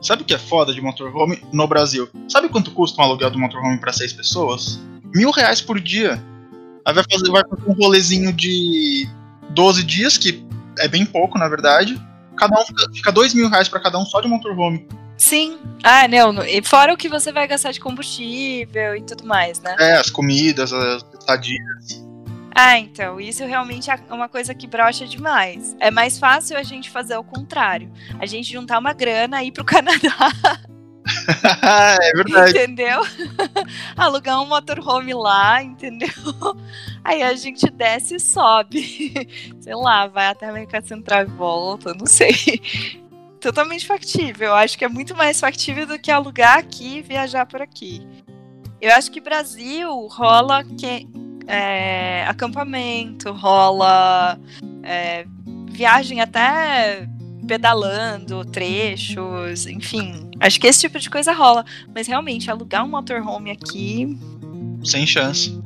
[0.01, 2.09] Sabe o que é foda de motorhome no Brasil?
[2.27, 4.79] Sabe quanto custa um aluguel de motorhome para seis pessoas?
[5.13, 6.21] Mil reais por dia.
[6.85, 9.07] Aí vai fazer, vai fazer um rolezinho de
[9.49, 10.45] 12 dias, que
[10.79, 12.01] é bem pouco, na verdade.
[12.37, 14.87] Cada um fica, fica dois mil reais pra cada um só de motorhome.
[15.17, 15.59] Sim.
[15.83, 16.41] Ah, não.
[16.45, 19.75] E fora o que você vai gastar de combustível e tudo mais, né?
[19.77, 22.08] É, as comidas, as estadias.
[22.61, 25.77] Ah, então, isso realmente é uma coisa que brocha demais.
[25.79, 27.89] É mais fácil a gente fazer o contrário.
[28.19, 30.29] A gente juntar uma grana e ir pro Canadá.
[32.03, 32.49] é verdade.
[32.49, 32.99] Entendeu?
[33.95, 36.09] Alugar um motorhome lá, entendeu?
[37.01, 39.25] Aí a gente desce e sobe.
[39.61, 42.33] Sei lá, vai até a América Central e volta, não sei.
[43.39, 44.49] Totalmente factível.
[44.49, 48.05] Eu acho que é muito mais factível do que alugar aqui e viajar por aqui.
[48.81, 51.07] Eu acho que Brasil rola que
[51.49, 54.39] é, acampamento, rola
[54.83, 55.25] é,
[55.71, 57.09] viagem até
[57.47, 60.29] pedalando, trechos, enfim.
[60.39, 61.65] Acho que esse tipo de coisa rola.
[61.93, 64.15] Mas realmente, alugar um motorhome aqui.
[64.83, 65.59] Sem chance.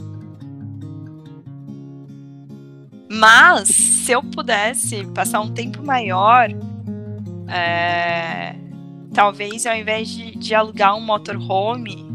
[3.12, 6.48] Mas, se eu pudesse passar um tempo maior,
[7.50, 8.56] é,
[9.14, 12.06] talvez ao invés de, de alugar um motorhome,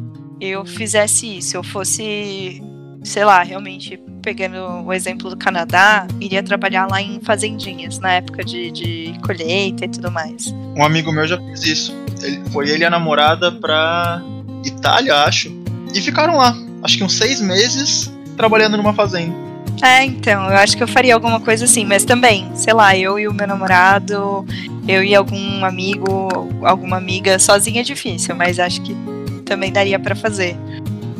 [0.40, 1.54] eu fizesse isso.
[1.54, 2.62] Eu fosse
[3.02, 8.44] sei lá, realmente pegando o exemplo do Canadá, iria trabalhar lá em fazendinhas, na época
[8.44, 10.52] de, de colheita e tudo mais.
[10.76, 11.94] Um amigo meu já fez isso.
[12.22, 14.22] Ele, foi ele e a namorada pra
[14.64, 15.50] Itália, acho.
[15.94, 19.34] E ficaram lá, acho que uns seis meses, trabalhando numa fazenda.
[19.82, 23.18] É, então, eu acho que eu faria alguma coisa assim, mas também, sei lá, eu
[23.18, 24.44] e o meu namorado,
[24.88, 26.28] eu e algum amigo,
[26.64, 28.96] alguma amiga, sozinha é difícil, mas acho que
[29.44, 30.56] também daria para fazer.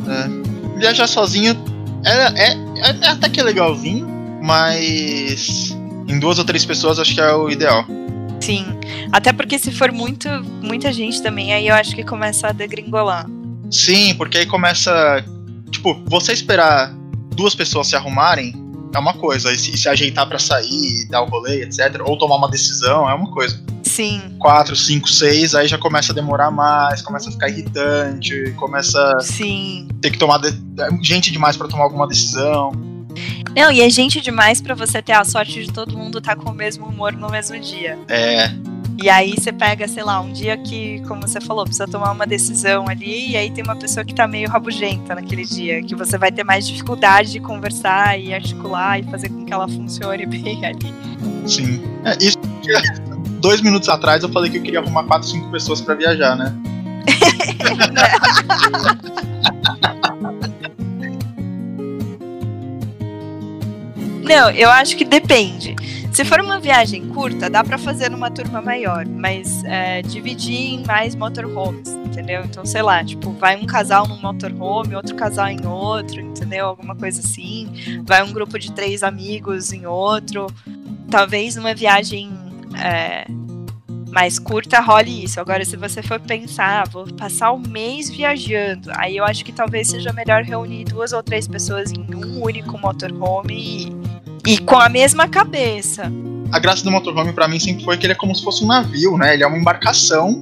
[0.07, 0.48] É.
[0.79, 1.55] Viajar sozinho
[2.03, 4.07] é, é, é, até que é legalzinho,
[4.41, 5.75] mas
[6.07, 7.85] em duas ou três pessoas acho que é o ideal.
[8.39, 8.65] Sim,
[9.11, 10.29] até porque se for muito,
[10.61, 13.27] muita gente também, aí eu acho que começa a degringolar.
[13.69, 15.23] Sim, porque aí começa.
[15.69, 16.93] Tipo, você esperar
[17.35, 18.53] duas pessoas se arrumarem
[18.93, 22.35] é uma coisa, e se, se ajeitar para sair, dar o rolê, etc., ou tomar
[22.35, 23.61] uma decisão é uma coisa.
[23.83, 24.35] Sim.
[24.39, 29.87] Quatro, cinco, seis, aí já começa a demorar mais, começa a ficar irritante, começa Sim.
[30.01, 30.51] ter que tomar de...
[31.01, 32.71] gente demais para tomar alguma decisão.
[33.55, 36.41] Não, e é gente demais para você ter a sorte de todo mundo estar tá
[36.41, 37.97] com o mesmo humor no mesmo dia.
[38.07, 38.51] É.
[39.01, 42.27] E aí você pega, sei lá, um dia que, como você falou, precisa tomar uma
[42.27, 46.17] decisão ali, e aí tem uma pessoa que tá meio rabugenta naquele dia, que você
[46.17, 50.65] vai ter mais dificuldade de conversar e articular e fazer com que ela funcione bem
[50.65, 50.93] ali.
[51.47, 51.81] Sim.
[52.03, 52.37] É, isso
[53.39, 56.53] dois minutos atrás eu falei que eu queria arrumar quatro, cinco pessoas para viajar, né?
[64.23, 65.75] Não, eu acho que depende.
[66.19, 70.85] Se for uma viagem curta, dá para fazer numa turma maior, mas é, dividir em
[70.85, 72.43] mais motorhomes, entendeu?
[72.43, 76.65] Então, sei lá, tipo, vai um casal num motorhome, outro casal em outro, entendeu?
[76.65, 77.69] Alguma coisa assim.
[78.03, 80.47] Vai um grupo de três amigos em outro.
[81.09, 82.29] Talvez numa viagem
[82.77, 83.25] é,
[84.11, 85.39] mais curta role isso.
[85.39, 89.53] Agora, se você for pensar, ah, vou passar o mês viajando, aí eu acho que
[89.53, 93.98] talvez seja melhor reunir duas ou três pessoas em um único motorhome e,
[94.49, 96.11] e com a mesma cabeça.
[96.51, 98.67] A graça do motorhome para mim sempre foi que ele é como se fosse um
[98.67, 99.35] navio, né?
[99.35, 100.41] Ele é uma embarcação.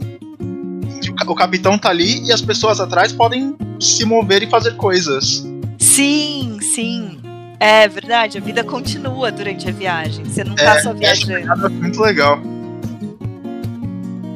[1.28, 5.46] O capitão tá ali e as pessoas atrás podem se mover e fazer coisas.
[5.78, 7.20] Sim, sim.
[7.60, 10.24] É verdade, a vida continua durante a viagem.
[10.24, 11.66] Você não tá é, só viajando.
[11.66, 12.40] É muito legal.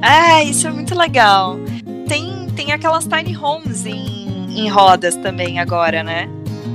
[0.01, 1.57] É, isso é muito legal.
[2.07, 6.28] Tem, tem aquelas tiny homes em, em rodas também agora, né?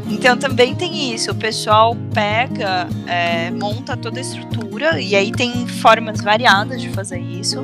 [0.08, 5.66] Então também tem isso, o pessoal pega, é, monta toda a estrutura e aí tem
[5.66, 7.58] formas variadas de fazer isso.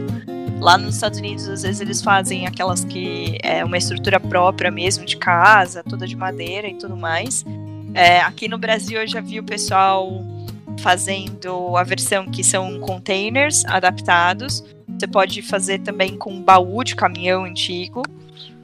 [0.60, 5.04] Lá nos Estados Unidos, às vezes eles fazem aquelas que é uma estrutura própria mesmo
[5.04, 7.44] de casa, toda de madeira e tudo mais.
[7.94, 10.24] É, aqui no Brasil eu já vi o pessoal
[10.78, 14.64] fazendo a versão que são containers adaptados.
[14.98, 18.02] Você pode fazer também com um baú de caminhão antigo.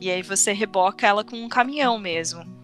[0.01, 2.58] E aí você reboca ela com um caminhão mesmo.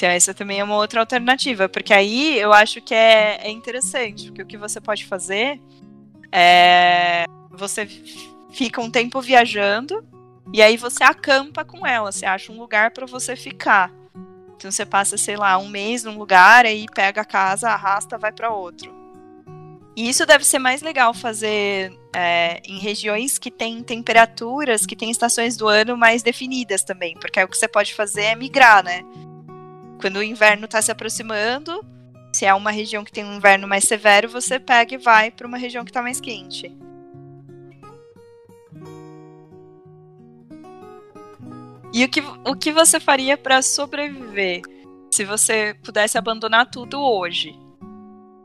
[0.00, 4.28] Então essa também é uma outra alternativa, porque aí eu acho que é, é interessante,
[4.28, 5.60] porque o que você pode fazer
[6.32, 7.86] é você
[8.50, 10.02] fica um tempo viajando
[10.54, 13.92] e aí você acampa com ela, você acha um lugar para você ficar.
[14.56, 18.32] Então você passa, sei lá, um mês num lugar, aí pega a casa, arrasta, vai
[18.32, 18.90] para outro.
[19.94, 25.10] E isso deve ser mais legal fazer é, em regiões que têm temperaturas, que têm
[25.10, 28.82] estações do ano mais definidas também, porque aí o que você pode fazer é migrar,
[28.82, 29.04] né?
[30.00, 31.84] Quando o inverno está se aproximando,
[32.32, 35.46] se é uma região que tem um inverno mais severo, você pega e vai para
[35.46, 36.74] uma região que está mais quente.
[41.92, 44.62] E o que, o que você faria para sobreviver
[45.10, 47.50] se você pudesse abandonar tudo hoje?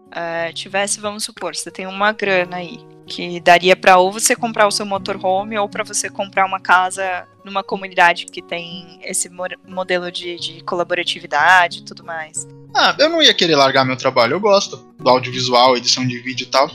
[0.07, 4.67] Uh, tivesse, vamos supor, você tem uma grana aí que daria para ou você comprar
[4.67, 9.29] o seu motorhome ou para você comprar uma casa numa comunidade que tem esse
[9.67, 12.47] modelo de, de colaboratividade e tudo mais.
[12.73, 14.33] Ah, eu não ia querer largar meu trabalho.
[14.33, 16.69] Eu gosto do audiovisual, edição de vídeo e tal.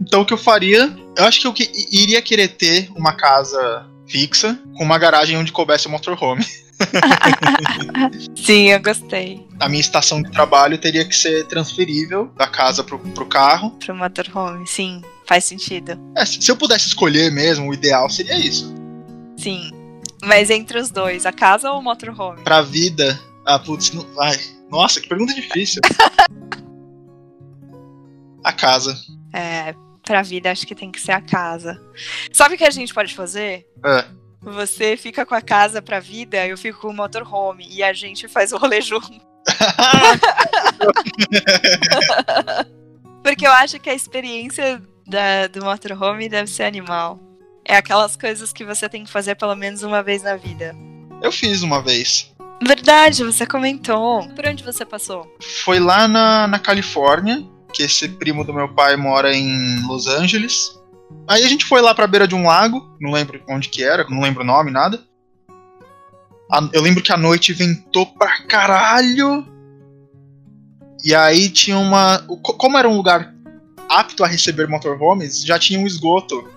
[0.00, 3.86] Então o que eu faria, eu acho que eu que, iria querer ter uma casa
[4.06, 6.44] fixa com uma garagem onde coubesse o motorhome.
[8.36, 9.46] Sim, eu gostei.
[9.58, 13.70] A minha estação de trabalho teria que ser transferível da casa pro, pro carro.
[13.70, 15.98] Pro motorhome, sim, faz sentido.
[16.16, 18.72] É, se eu pudesse escolher mesmo, o ideal seria isso.
[19.36, 19.70] Sim.
[20.22, 22.42] Mas entre os dois, a casa ou o motorhome?
[22.42, 23.20] Pra vida.
[23.44, 24.38] Ah, putz, não vai.
[24.70, 25.82] Nossa, que pergunta difícil.
[28.42, 28.96] a casa.
[29.32, 31.80] É, pra vida acho que tem que ser a casa.
[32.32, 33.66] Sabe o que a gente pode fazer?
[33.84, 34.04] É.
[34.40, 37.66] Você fica com a casa pra vida, eu fico com o motorhome.
[37.70, 39.20] E a gente faz o rolê junto.
[43.22, 47.20] Porque eu acho que a experiência da, do motorhome deve ser animal.
[47.64, 50.74] É aquelas coisas que você tem que fazer pelo menos uma vez na vida.
[51.22, 52.32] Eu fiz uma vez.
[52.62, 54.28] Verdade, você comentou.
[54.28, 55.26] Por onde você passou?
[55.64, 60.78] Foi lá na, na Califórnia, que esse primo do meu pai mora em Los Angeles.
[61.26, 64.06] Aí a gente foi lá pra beira de um lago, não lembro onde que era,
[64.08, 65.02] não lembro o nome, nada.
[66.72, 69.46] Eu lembro que a noite ventou pra caralho.
[71.02, 72.18] E aí tinha uma.
[72.58, 73.33] Como era um lugar
[73.88, 76.48] apto a receber motorhomes, já tinha um esgoto.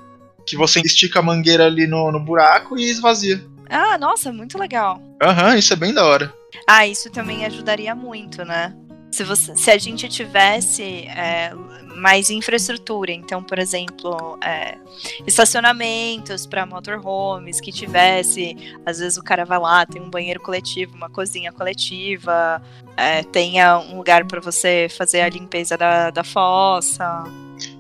[0.46, 3.44] Que você estica a mangueira ali no, no buraco e esvazia.
[3.70, 5.02] Ah, nossa, muito legal.
[5.22, 6.34] Aham, uhum, isso é bem da hora.
[6.66, 8.74] Ah, isso também ajudaria muito, né?
[9.18, 11.52] Se, você, se a gente tivesse é,
[11.96, 14.78] mais infraestrutura, então, por exemplo, é,
[15.26, 18.56] estacionamentos para motorhomes que tivesse,
[18.86, 22.62] às vezes o cara vai lá, tem um banheiro coletivo, uma cozinha coletiva,
[22.96, 27.24] é, tenha um lugar para você fazer a limpeza da, da fossa.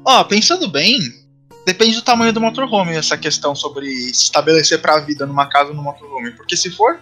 [0.04, 1.00] Ó, oh, pensando bem,
[1.68, 5.70] depende do tamanho do motorhome essa questão sobre se estabelecer para a vida numa casa
[5.70, 7.00] ou no motorhome, porque se for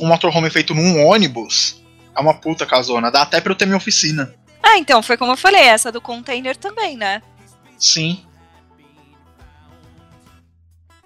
[0.00, 1.85] um motorhome feito num ônibus
[2.16, 3.10] é uma puta casona.
[3.10, 4.34] Dá até pra eu ter minha oficina.
[4.62, 7.22] Ah, então, foi como eu falei, essa do container também, né?
[7.78, 8.24] Sim.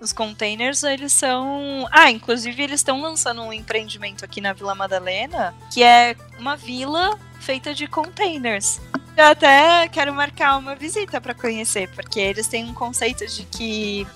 [0.01, 1.87] Os containers, eles são.
[1.91, 7.19] Ah, inclusive eles estão lançando um empreendimento aqui na Vila Madalena, que é uma vila
[7.39, 8.81] feita de containers.
[9.15, 14.07] Eu até quero marcar uma visita para conhecer, porque eles têm um conceito de que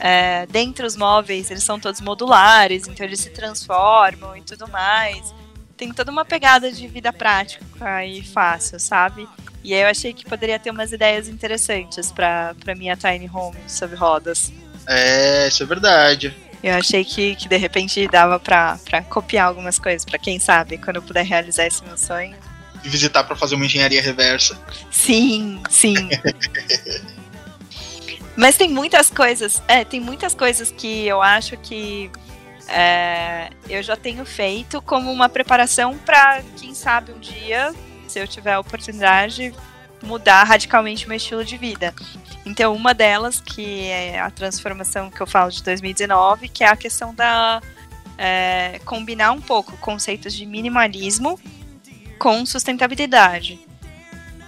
[0.00, 5.32] é, dentro os móveis eles são todos modulares, então eles se transformam e tudo mais.
[5.80, 9.26] Tem toda uma pegada de vida prática e fácil, sabe?
[9.64, 13.96] E aí eu achei que poderia ter umas ideias interessantes para minha tiny home sobre
[13.96, 14.52] rodas.
[14.86, 16.36] É, isso é verdade.
[16.62, 20.76] Eu achei que, que de repente dava pra, pra copiar algumas coisas, para quem sabe,
[20.76, 22.36] quando eu puder realizar esse meu sonho.
[22.84, 24.60] E visitar para fazer uma engenharia reversa.
[24.90, 25.94] Sim, sim.
[28.36, 32.10] Mas tem muitas coisas, é, tem muitas coisas que eu acho que
[32.70, 37.74] é, eu já tenho feito como uma preparação para, quem sabe, um dia,
[38.06, 39.52] se eu tiver a oportunidade,
[40.02, 41.92] mudar radicalmente meu estilo de vida.
[42.46, 46.76] Então, uma delas, que é a transformação que eu falo de 2019, que é a
[46.76, 47.60] questão da.
[48.22, 51.40] É, combinar um pouco conceitos de minimalismo
[52.18, 53.58] com sustentabilidade.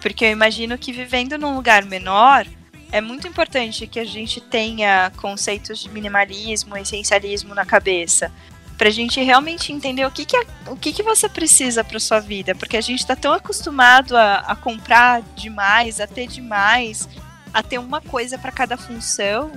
[0.03, 2.47] Porque eu imagino que vivendo num lugar menor,
[2.93, 8.30] é muito importante que a gente tenha conceitos de minimalismo, essencialismo na cabeça.
[8.76, 12.20] Pra gente realmente entender o que, que, é, o que, que você precisa para sua
[12.20, 12.55] vida.
[12.55, 17.09] Porque a gente está tão acostumado a, a comprar demais, a ter demais,
[17.55, 19.51] a ter uma coisa para cada função,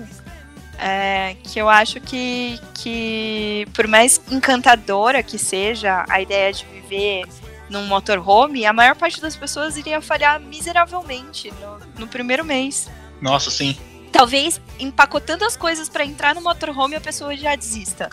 [0.77, 7.25] é, que eu acho que, que, por mais encantadora que seja a ideia de viver
[7.69, 12.89] num motorhome, a maior parte das pessoas iria falhar miseravelmente no, no primeiro mês.
[13.21, 13.77] Nossa, sim.
[14.11, 18.09] Talvez empacotando as coisas para entrar no motorhome a pessoa já desista.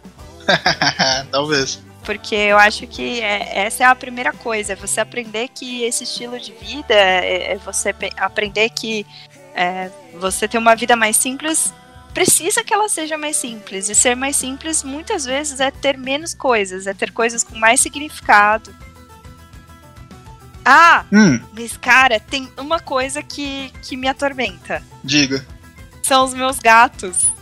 [1.30, 1.80] Talvez.
[2.04, 6.02] Porque eu acho que é, essa é a primeira coisa, é você aprender que esse
[6.02, 9.06] estilo de vida, é, é você aprender que
[9.54, 9.88] é,
[10.18, 11.72] você ter uma vida mais simples
[12.12, 13.88] precisa que ela seja mais simples.
[13.88, 17.80] E ser mais simples muitas vezes é ter menos coisas, é ter coisas com mais
[17.80, 18.74] significado.
[20.64, 21.40] Ah, hum.
[21.52, 24.82] mas cara, tem uma coisa que, que me atormenta.
[25.02, 25.44] Diga.
[26.02, 27.32] São os meus gatos.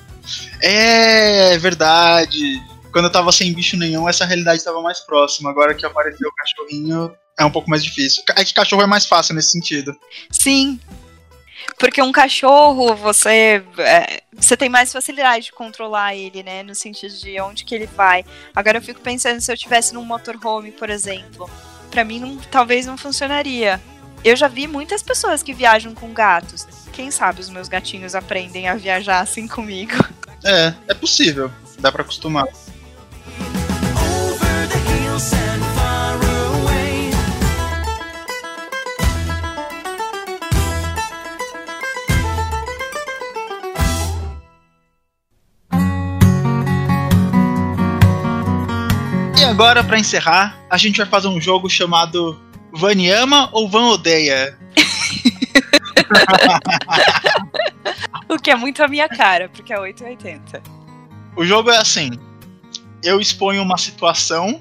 [0.62, 2.62] É, é verdade.
[2.92, 5.50] Quando eu tava sem bicho nenhum, essa realidade estava mais próxima.
[5.50, 8.22] Agora que apareceu o cachorrinho, é um pouco mais difícil.
[8.36, 9.96] É que cachorro é mais fácil nesse sentido.
[10.30, 10.78] Sim,
[11.78, 16.62] porque um cachorro, você, é, você tem mais facilidade de controlar ele, né?
[16.62, 18.24] No sentido de onde que ele vai.
[18.54, 21.50] Agora eu fico pensando se eu tivesse num motorhome, por exemplo.
[21.90, 23.80] Para mim não, talvez não funcionaria.
[24.24, 26.66] Eu já vi muitas pessoas que viajam com gatos.
[26.92, 29.92] Quem sabe os meus gatinhos aprendem a viajar assim comigo.
[30.44, 31.50] É, é possível.
[31.78, 32.46] Dá para acostumar.
[49.44, 52.38] Agora, para encerrar, a gente vai fazer um jogo chamado
[52.72, 54.58] Van ama ou Van odeia?
[58.28, 60.62] o que é muito a minha cara, porque é 880.
[61.36, 62.10] O jogo é assim:
[63.02, 64.60] eu exponho uma situação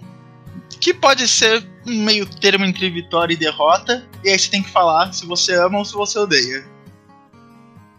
[0.80, 4.70] que pode ser um meio termo entre vitória e derrota, e aí você tem que
[4.70, 6.66] falar se você ama ou se você odeia.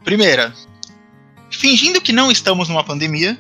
[0.04, 0.54] Primeira,
[1.50, 3.38] fingindo que não estamos numa pandemia,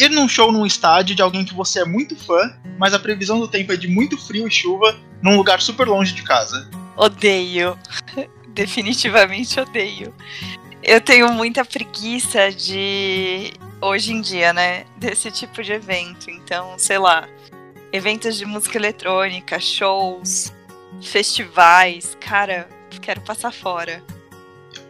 [0.00, 3.38] ir num show num estádio de alguém que você é muito fã, mas a previsão
[3.38, 6.68] do tempo é de muito frio e chuva num lugar super longe de casa.
[6.96, 7.78] Odeio.
[8.48, 10.14] Definitivamente odeio.
[10.82, 13.52] Eu tenho muita preguiça de.
[13.80, 14.84] Hoje em dia, né?
[14.96, 16.30] Desse tipo de evento.
[16.30, 17.28] Então, sei lá.
[17.92, 20.52] Eventos de música eletrônica, shows,
[21.02, 22.16] festivais.
[22.20, 22.68] Cara,
[23.00, 24.02] quero passar fora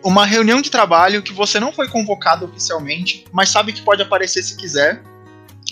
[0.03, 4.43] uma reunião de trabalho que você não foi convocado oficialmente, mas sabe que pode aparecer
[4.43, 5.03] se quiser.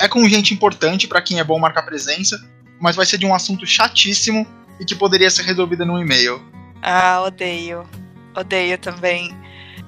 [0.01, 2.39] É com gente importante para quem é bom marcar presença,
[2.81, 4.47] mas vai ser de um assunto chatíssimo
[4.79, 6.43] e que poderia ser resolvido num e-mail.
[6.83, 7.89] Ah, odeio.
[8.37, 9.37] Odeio também.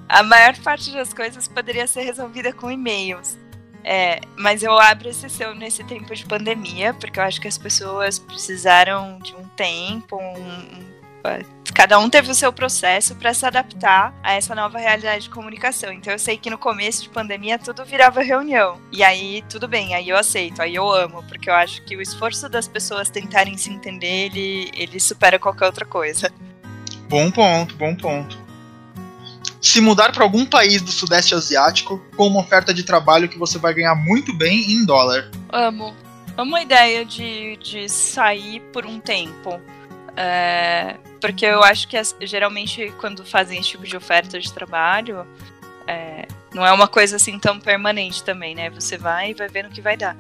[0.09, 3.39] A maior parte das coisas poderia ser resolvida com e-mails.
[3.85, 8.19] É, mas eu abro exceção nesse tempo de pandemia, porque eu acho que as pessoas
[8.19, 10.90] precisaram de um tempo, um,
[11.75, 15.93] Cada um teve o seu processo para se adaptar a essa nova realidade de comunicação.
[15.93, 18.79] Então eu sei que no começo de pandemia tudo virava reunião.
[18.93, 22.03] E aí tudo bem, aí eu aceito, aí eu amo, porque eu acho que o
[22.03, 26.31] esforço das pessoas tentarem se entender, ele, ele supera qualquer outra coisa.
[27.09, 28.39] Bom ponto, bom ponto.
[29.61, 33.59] Se mudar para algum país do Sudeste Asiático com uma oferta de trabalho que você
[33.59, 35.31] vai ganhar muito bem em dólar.
[35.51, 35.95] Amo.
[36.37, 39.61] Amo a ideia de, de sair por um tempo.
[40.17, 45.27] É, porque eu acho que geralmente quando fazem esse tipo de oferta de trabalho,
[45.87, 48.71] é, Não é uma coisa assim tão permanente também, né?
[48.71, 50.17] Você vai e vai vendo o que vai dar.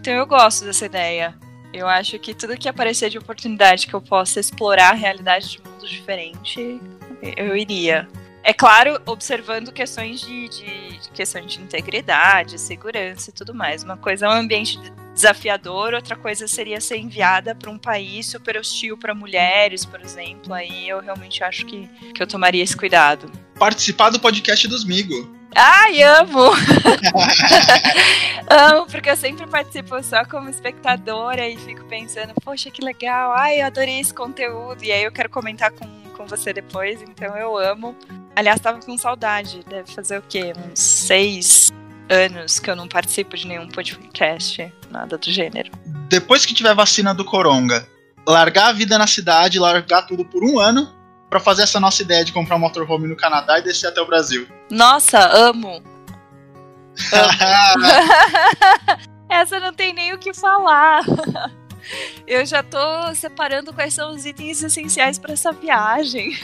[0.00, 1.34] Então eu gosto dessa ideia.
[1.72, 5.60] Eu acho que tudo que aparecer de oportunidade que eu possa explorar a realidade de
[5.62, 6.80] mundos diferentes,
[7.36, 8.08] eu iria.
[8.42, 13.82] É claro, observando questões de, de, de de integridade, segurança e tudo mais.
[13.82, 14.78] Uma coisa é um ambiente
[15.16, 20.52] desafiador, outra coisa seria ser enviada para um país super hostil para mulheres, por exemplo.
[20.52, 23.32] Aí eu realmente acho que, que eu tomaria esse cuidado.
[23.58, 25.34] Participar do podcast dos Migo.
[25.54, 26.50] Ai, amo!
[28.46, 33.62] amo, porque eu sempre participo só como espectadora e fico pensando, poxa, que legal, ai,
[33.62, 34.84] eu adorei esse conteúdo.
[34.84, 37.96] E aí eu quero comentar com, com você depois, então eu amo.
[38.34, 40.52] Aliás, tava com saudade, deve fazer o quê?
[40.70, 41.72] Uns seis
[42.10, 45.70] anos que eu não participo de nenhum podcast, nada do gênero.
[46.08, 47.86] Depois que tiver vacina do Coronga,
[48.26, 50.92] largar a vida na cidade, largar tudo por um ano
[51.28, 54.06] para fazer essa nossa ideia de comprar um motorhome no Canadá e descer até o
[54.06, 54.46] Brasil.
[54.70, 55.82] Nossa, amo!
[57.12, 57.86] amo.
[59.28, 61.04] Essa não tem nem o que falar.
[62.26, 62.78] Eu já tô
[63.14, 66.36] separando quais são os itens essenciais para essa viagem.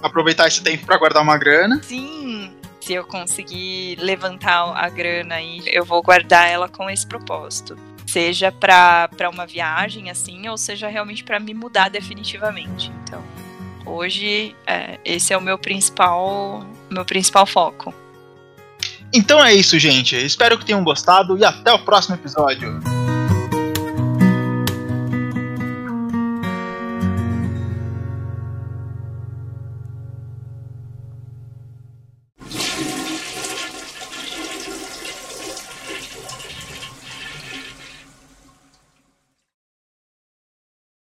[0.00, 1.80] Aproveitar esse tempo para guardar uma grana.
[1.82, 2.54] Sim,
[2.90, 7.78] se eu conseguir levantar a grana aí, eu vou guardar ela com esse propósito.
[8.04, 12.90] Seja para uma viagem assim, ou seja realmente para me mudar definitivamente.
[13.04, 13.22] Então,
[13.86, 17.94] hoje é, esse é o meu principal, meu principal foco.
[19.12, 20.16] Então é isso, gente.
[20.16, 22.80] Espero que tenham gostado e até o próximo episódio.